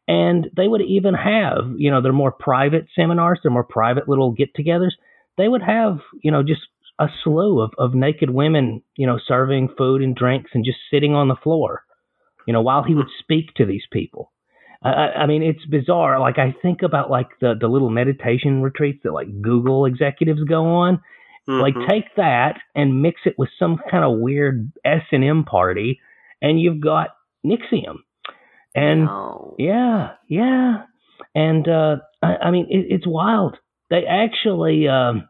[0.07, 4.31] And they would even have, you know, their more private seminars, their more private little
[4.33, 4.91] get togethers.
[5.37, 6.61] They would have, you know, just
[6.99, 11.15] a slew of, of naked women, you know, serving food and drinks and just sitting
[11.15, 11.83] on the floor,
[12.45, 14.31] you know, while he would speak to these people.
[14.83, 16.19] I, I I mean, it's bizarre.
[16.19, 20.65] Like I think about like the the little meditation retreats that like Google executives go
[20.65, 21.01] on.
[21.47, 21.87] Like Mhm.
[21.87, 25.99] take that and mix it with some kind of weird S and M party,
[26.41, 27.09] and you've got
[27.45, 27.97] Nixium.
[28.73, 29.55] And No.
[29.59, 30.83] yeah, yeah,
[31.35, 33.57] and uh, I, I mean it, it's wild.
[33.89, 35.29] They actually um,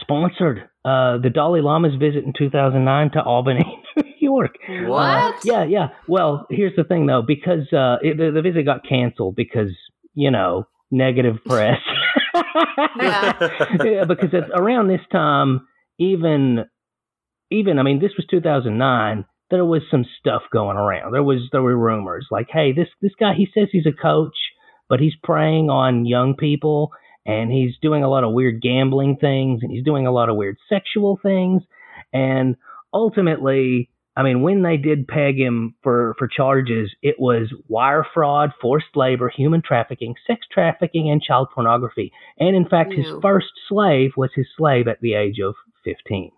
[0.00, 4.56] sponsored uh, the Dalai Lama's visit in 2009 to Albany, New York.
[4.86, 5.34] What?
[5.44, 5.88] Yeah, yeah.
[6.06, 9.70] Well, here's the thing though, because uh, it, the, the visit got canceled because
[10.14, 11.78] you know negative press.
[12.34, 13.32] Yeah.
[13.84, 15.66] yeah, because around this time,
[15.98, 16.64] even,
[17.50, 19.24] even I mean, this was 2009.
[19.50, 21.12] There was some stuff going around.
[21.12, 24.34] There was there were rumors like, hey, this this guy he says he's a coach,
[24.88, 26.90] but he's preying on young people
[27.26, 30.36] and he's doing a lot of weird gambling things and he's doing a lot of
[30.36, 31.62] weird sexual things
[32.12, 32.56] and
[32.92, 38.50] ultimately I mean, when they did peg him for, for charges, it was wire fraud,
[38.60, 42.12] forced labor, human trafficking, sex trafficking, and child pornography.
[42.38, 45.54] And in fact, his first slave was his slave at the age of
[45.84, 46.30] 15.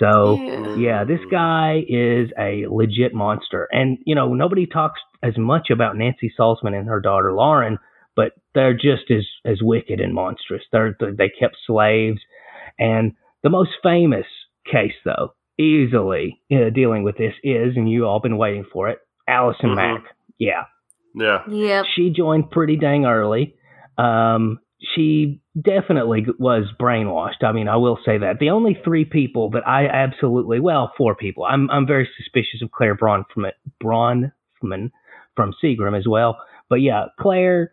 [0.00, 0.80] So, Ew.
[0.80, 3.68] yeah, this guy is a legit monster.
[3.70, 7.78] And, you know, nobody talks as much about Nancy Salzman and her daughter Lauren,
[8.16, 10.62] but they're just as, as wicked and monstrous.
[10.72, 12.20] They're, they kept slaves.
[12.80, 13.12] And
[13.44, 14.26] the most famous
[14.70, 18.98] case, though, easily uh, dealing with this is, and you all been waiting for it,
[19.28, 19.76] Allison Mhm.
[19.76, 20.04] Mack.
[20.38, 20.64] Yeah,
[21.14, 21.42] Yeah.
[21.48, 21.84] Yep.
[21.94, 23.54] she joined pretty dang early.
[23.98, 27.44] Um, she definitely was brainwashed.
[27.44, 28.40] I mean, I will say that.
[28.40, 31.44] The only three people that I absolutely, well, four people.
[31.44, 34.90] I'm I'm very suspicious of Claire Bronfman, Bronfman
[35.36, 36.38] from Seagram as well.
[36.68, 37.70] But yeah, Claire,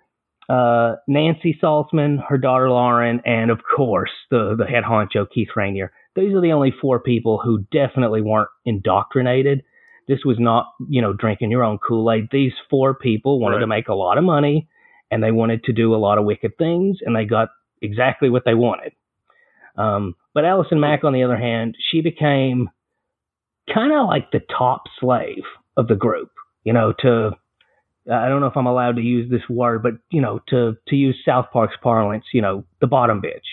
[0.49, 5.89] uh, Nancy Salzman, her daughter Lauren, and of course the the head honcho Keith Raniere.
[6.19, 9.63] These are the only four people who definitely weren't indoctrinated.
[10.07, 12.29] This was not, you know, drinking your own Kool Aid.
[12.31, 13.61] These four people wanted Right.
[13.61, 14.67] to make a lot of money
[15.11, 17.49] and they wanted to do a lot of wicked things and they got
[17.81, 18.93] exactly what they wanted.
[19.77, 22.69] Um, but Allison Mack, on the other hand, she became
[23.73, 25.43] kind of like the top slave
[25.77, 26.31] of the group,
[26.63, 27.31] you know, to,
[28.11, 30.95] I don't know if I'm allowed to use this word, but, you know, to, to
[30.95, 33.45] use South Park's parlance, you know, the bottom bitch.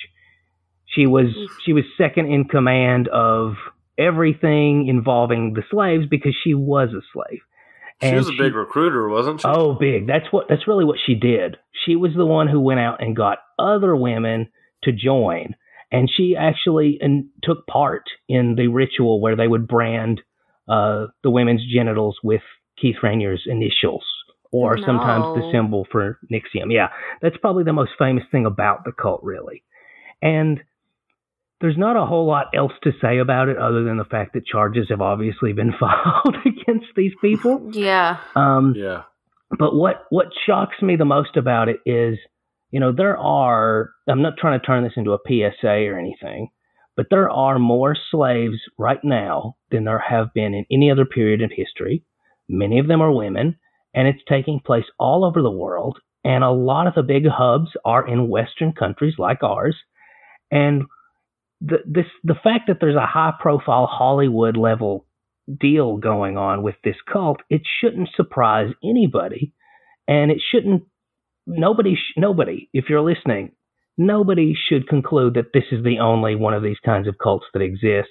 [0.86, 1.50] She was, Oof.
[1.64, 3.54] she was second in command of
[3.98, 7.40] everything involving the slaves because she was a slave.
[8.02, 9.48] She was a big recruiter, wasn't she?
[9.48, 10.06] Oh, big.
[10.06, 10.46] That's what.
[10.48, 11.56] That's really what she did.
[11.86, 14.48] She was the one who went out and got other women
[14.82, 15.54] to join,
[15.90, 20.20] and she actually and took part in the ritual where they would brand
[20.68, 22.42] uh, the women's genitals with
[22.78, 24.04] Keith Raniere's initials,
[24.52, 26.70] or sometimes the symbol for Nixium.
[26.70, 26.88] Yeah,
[27.22, 29.62] that's probably the most famous thing about the cult, really.
[30.20, 30.62] And
[31.60, 34.46] there's not a whole lot else to say about it other than the fact that
[34.46, 37.70] charges have obviously been filed against these people.
[37.72, 38.18] Yeah.
[38.34, 39.02] Um, Yeah.
[39.58, 42.18] but what what shocks me the most about it is,
[42.70, 43.90] you know, there are.
[44.08, 46.48] I'm not trying to turn this into a PSA or anything,
[46.96, 51.40] but there are more slaves right now than there have been in any other period
[51.40, 52.02] in history.
[52.48, 53.56] Many of them are women,
[53.94, 55.98] and it's taking place all over the world.
[56.22, 59.76] And a lot of the big hubs are in Western countries like ours.
[60.50, 60.82] And
[61.60, 65.06] the this the fact that there's a high profile Hollywood level
[65.60, 69.52] deal going on with this cult, it shouldn't surprise anybody,
[70.08, 70.84] and it shouldn't.
[71.46, 73.52] Nobody, sh- nobody, if you're listening,
[73.96, 77.62] nobody should conclude that this is the only one of these kinds of cults that
[77.62, 78.10] exists.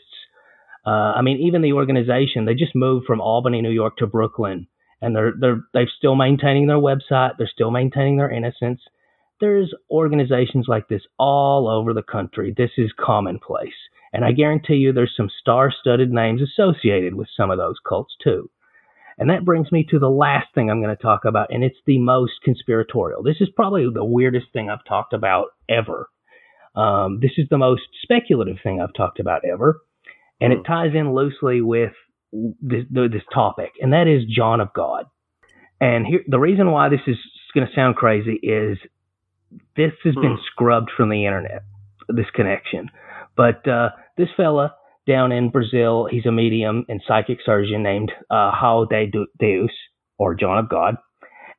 [0.86, 4.68] Uh, I mean, even the organization, they just moved from Albany, New York to Brooklyn,
[5.02, 7.32] and they're they're they're still maintaining their website.
[7.38, 8.82] They're still maintaining their innocence.
[9.42, 12.54] There's organizations like this all over the country.
[12.56, 13.74] This is commonplace,
[14.14, 18.50] and I guarantee you, there's some star-studded names associated with some of those cults too.
[19.18, 21.80] And that brings me to the last thing I'm going to talk about, and it's
[21.86, 23.24] the most conspiratorial.
[23.24, 26.10] This is probably the weirdest thing I've talked about ever.
[26.76, 29.82] Um, this is the most speculative thing I've talked about ever,
[30.42, 31.94] and it ties in loosely with
[32.32, 35.06] this, this topic, and that is John of God.
[35.80, 37.18] And here, the reason why this is
[37.54, 38.78] going to sound crazy is
[39.76, 41.64] this has been scrubbed from the internet,
[42.10, 42.90] this connection.
[43.36, 44.76] But uh, this fella
[45.08, 49.72] down in Brazil, he's a medium and psychic surgeon named uh, João de Deus,
[50.18, 50.96] or John of God.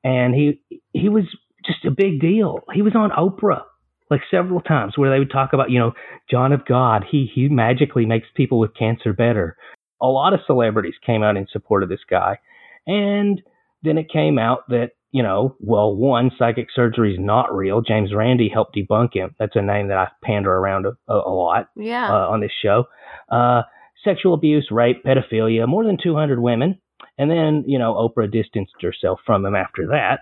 [0.03, 0.61] And he
[0.93, 1.25] he was
[1.65, 2.61] just a big deal.
[2.73, 3.63] He was on Oprah
[4.11, 5.93] like several times where they would talk about, you know,
[6.31, 9.57] John of God, he he magically makes people with cancer better.
[10.01, 12.39] A lot of celebrities came out in support of this guy.
[12.87, 13.43] And
[13.83, 17.81] then it came out that, you know, well, one, psychic surgery is not real.
[17.81, 19.35] James Randi helped debunk him.
[19.39, 22.13] That's a name that I pander around a, a, lot Yeah.
[22.13, 22.85] uh, on this show.
[23.33, 23.63] Uh,
[24.05, 26.79] sexual abuse, rape, pedophilia, more than 200 women.
[27.17, 30.21] And then, you know, Oprah distanced herself from him after that.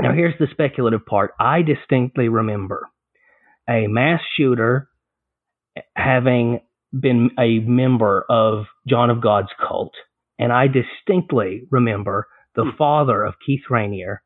[0.00, 1.34] Now, here's the speculative part.
[1.38, 2.88] I distinctly remember
[3.70, 4.88] a mass shooter
[5.94, 6.58] having
[6.92, 9.94] been a member of John of God's cult.
[10.40, 12.26] And I distinctly remember
[12.58, 12.76] the Hmm.
[12.76, 14.18] father of Keith Raniere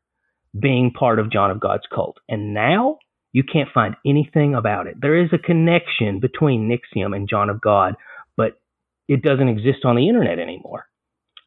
[0.59, 2.17] being part of John of God's cult.
[2.27, 2.97] And now
[3.31, 4.95] you can't find anything about it.
[4.99, 7.95] There is a connection between Nixium and John of God,
[8.35, 8.53] but
[9.07, 10.85] it doesn't exist on the internet anymore.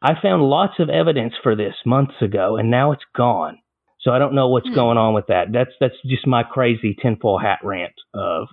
[0.01, 3.57] I found lots of evidence for this months ago, and now it's gone.
[3.99, 4.75] So I don't know what's Hmm.
[4.75, 5.51] going on with that.
[5.51, 8.47] That's that's just my crazy tinfoil hat rant of,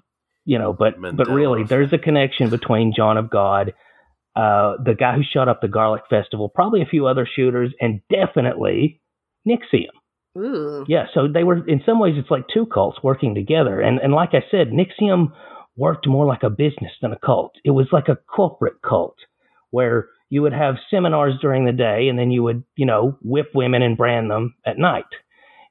[0.45, 0.72] you know.
[0.72, 3.74] But but really, there's a connection between John of God,
[4.37, 8.01] uh, the guy who shot up the Garlic Festival, probably a few other shooters, and
[8.11, 9.01] definitely
[9.47, 9.93] Nixium.
[10.37, 10.85] Ooh.
[10.89, 13.80] Yeah, so they were in some ways it's like two cults working together.
[13.80, 15.32] And and like I said, Nixium
[15.76, 17.53] worked more like a business than a cult.
[17.64, 19.16] It was like a corporate cult
[19.70, 23.51] where you would have seminars during the day and then you would, you know, whip
[23.55, 25.05] women and brand them at night.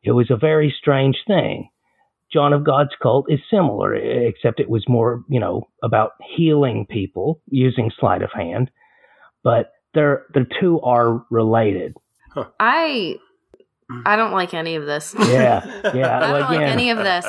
[0.03, 1.70] It was a very strange thing.
[2.34, 7.42] John of God's cult is similar, except it was more, you know, about healing people
[7.50, 8.72] using sleight of hand.
[9.44, 11.96] But they're the two are related.
[12.60, 13.18] I
[14.06, 15.16] I don't like any of this.
[15.18, 16.18] Yeah, yeah.
[16.24, 17.26] I don't like any of this.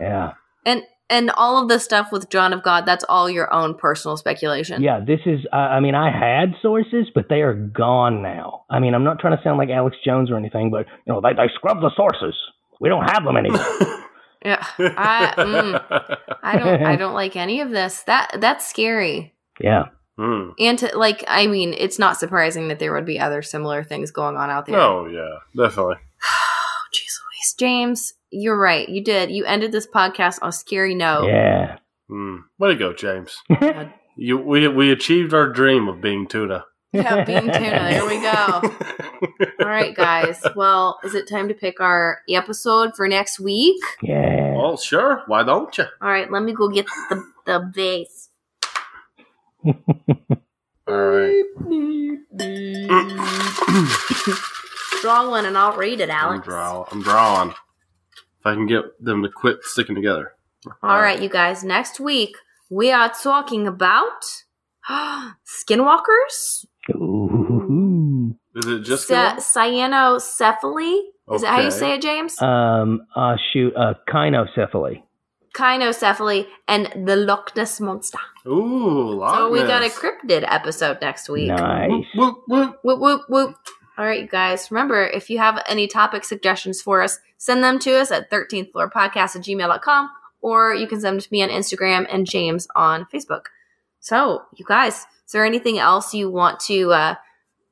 [0.00, 0.32] yeah.
[0.64, 4.16] And and all of the stuff with John of God, that's all your own personal
[4.16, 4.82] speculation.
[4.82, 5.40] Yeah, this is.
[5.52, 8.64] Uh, I mean, I had sources, but they are gone now.
[8.70, 11.20] I mean, I'm not trying to sound like Alex Jones or anything, but you know,
[11.20, 12.36] they they scrubbed the sources.
[12.80, 13.64] We don't have them anymore.
[14.44, 14.64] Yeah.
[14.78, 18.02] I, mm, I don't I don't like any of this.
[18.04, 19.34] That that's scary.
[19.60, 19.86] yeah,
[20.18, 20.50] Hmm.
[20.58, 24.10] And to, like I mean, it's not surprising that there would be other similar things
[24.10, 24.78] going on out there.
[24.78, 25.96] Oh yeah, definitely.
[26.28, 27.54] Oh, jeez Louise.
[27.58, 28.88] James, you're right.
[28.88, 29.30] You did.
[29.30, 31.26] You ended this podcast on a scary note.
[31.26, 31.78] yeah.
[32.08, 32.36] Hmm.
[32.58, 33.36] Way to go, James.
[34.18, 36.64] You we we achieved our dream of being tuna.
[36.92, 37.88] Yeah, bean tuna.
[37.90, 38.62] There we go.
[39.60, 40.42] All right, guys.
[40.54, 43.82] Well, is it time to pick our episode for next week?
[44.02, 44.54] yeah.
[44.54, 45.22] well, sure.
[45.26, 45.84] Why don't you?
[46.00, 48.30] All right, let me go get the the vase.
[50.88, 51.44] All right.
[55.02, 56.12] Draw one and I'll read it, Alex.
[56.12, 56.46] I'm, Alex.
[56.46, 57.50] draw, I'm drawing.
[57.50, 60.32] If I can get them to quit sticking together.
[60.82, 61.62] All right, you guys.
[61.64, 62.36] Next week
[62.70, 64.42] we are talking about
[64.90, 68.36] skinwalkers, Ooh.
[68.54, 71.00] Is it just Cy- cyanocephaly.
[71.32, 72.40] Is that how you say it, James?
[72.40, 73.06] Um.
[73.14, 73.36] Uh.
[73.52, 73.74] Shoot.
[73.76, 73.94] Uh.
[74.08, 75.02] Cynocephaly.
[75.54, 78.18] Cynocephaly and the Loch Ness monster.
[78.46, 81.48] Ooh, Loch So we got a cryptid episode next week.
[81.48, 82.04] Nice.
[82.14, 82.78] Whoop, whoop.
[82.82, 83.56] Whoop, whoop, whoop.
[83.96, 84.70] All right, you guys.
[84.70, 88.72] Remember, if you have any topic suggestions for us, send them to us at 13th
[88.72, 90.10] floor podcast at gmail.com
[90.42, 93.46] or you can send them to me on Instagram and James on Facebook.
[94.06, 97.14] So, you guys, is there anything else you want to uh,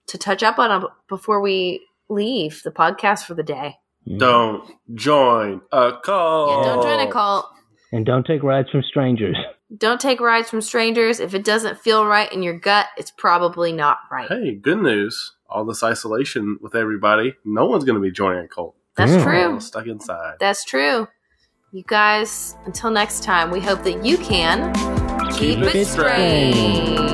[0.09, 3.76] to touch up on uh, before we leave the podcast for the day?
[4.16, 6.66] Don't join a cult.
[6.66, 7.47] Yeah, don't join a cult.
[7.93, 9.37] And don't take rides from strangers.
[9.78, 11.20] Don't take rides from strangers.
[11.20, 14.28] If it doesn't feel right in your gut, it's probably not right.
[14.28, 15.35] Hey, good news.
[15.49, 18.74] All this isolation with everybody, no one's going to be joining a cult.
[18.97, 19.24] That's Yeah.
[19.24, 19.61] We're all true.
[19.61, 20.39] stuck inside.
[20.41, 21.07] That's true.
[21.70, 24.72] You guys, until next time, we hope that you can
[25.39, 27.13] keep, it strange.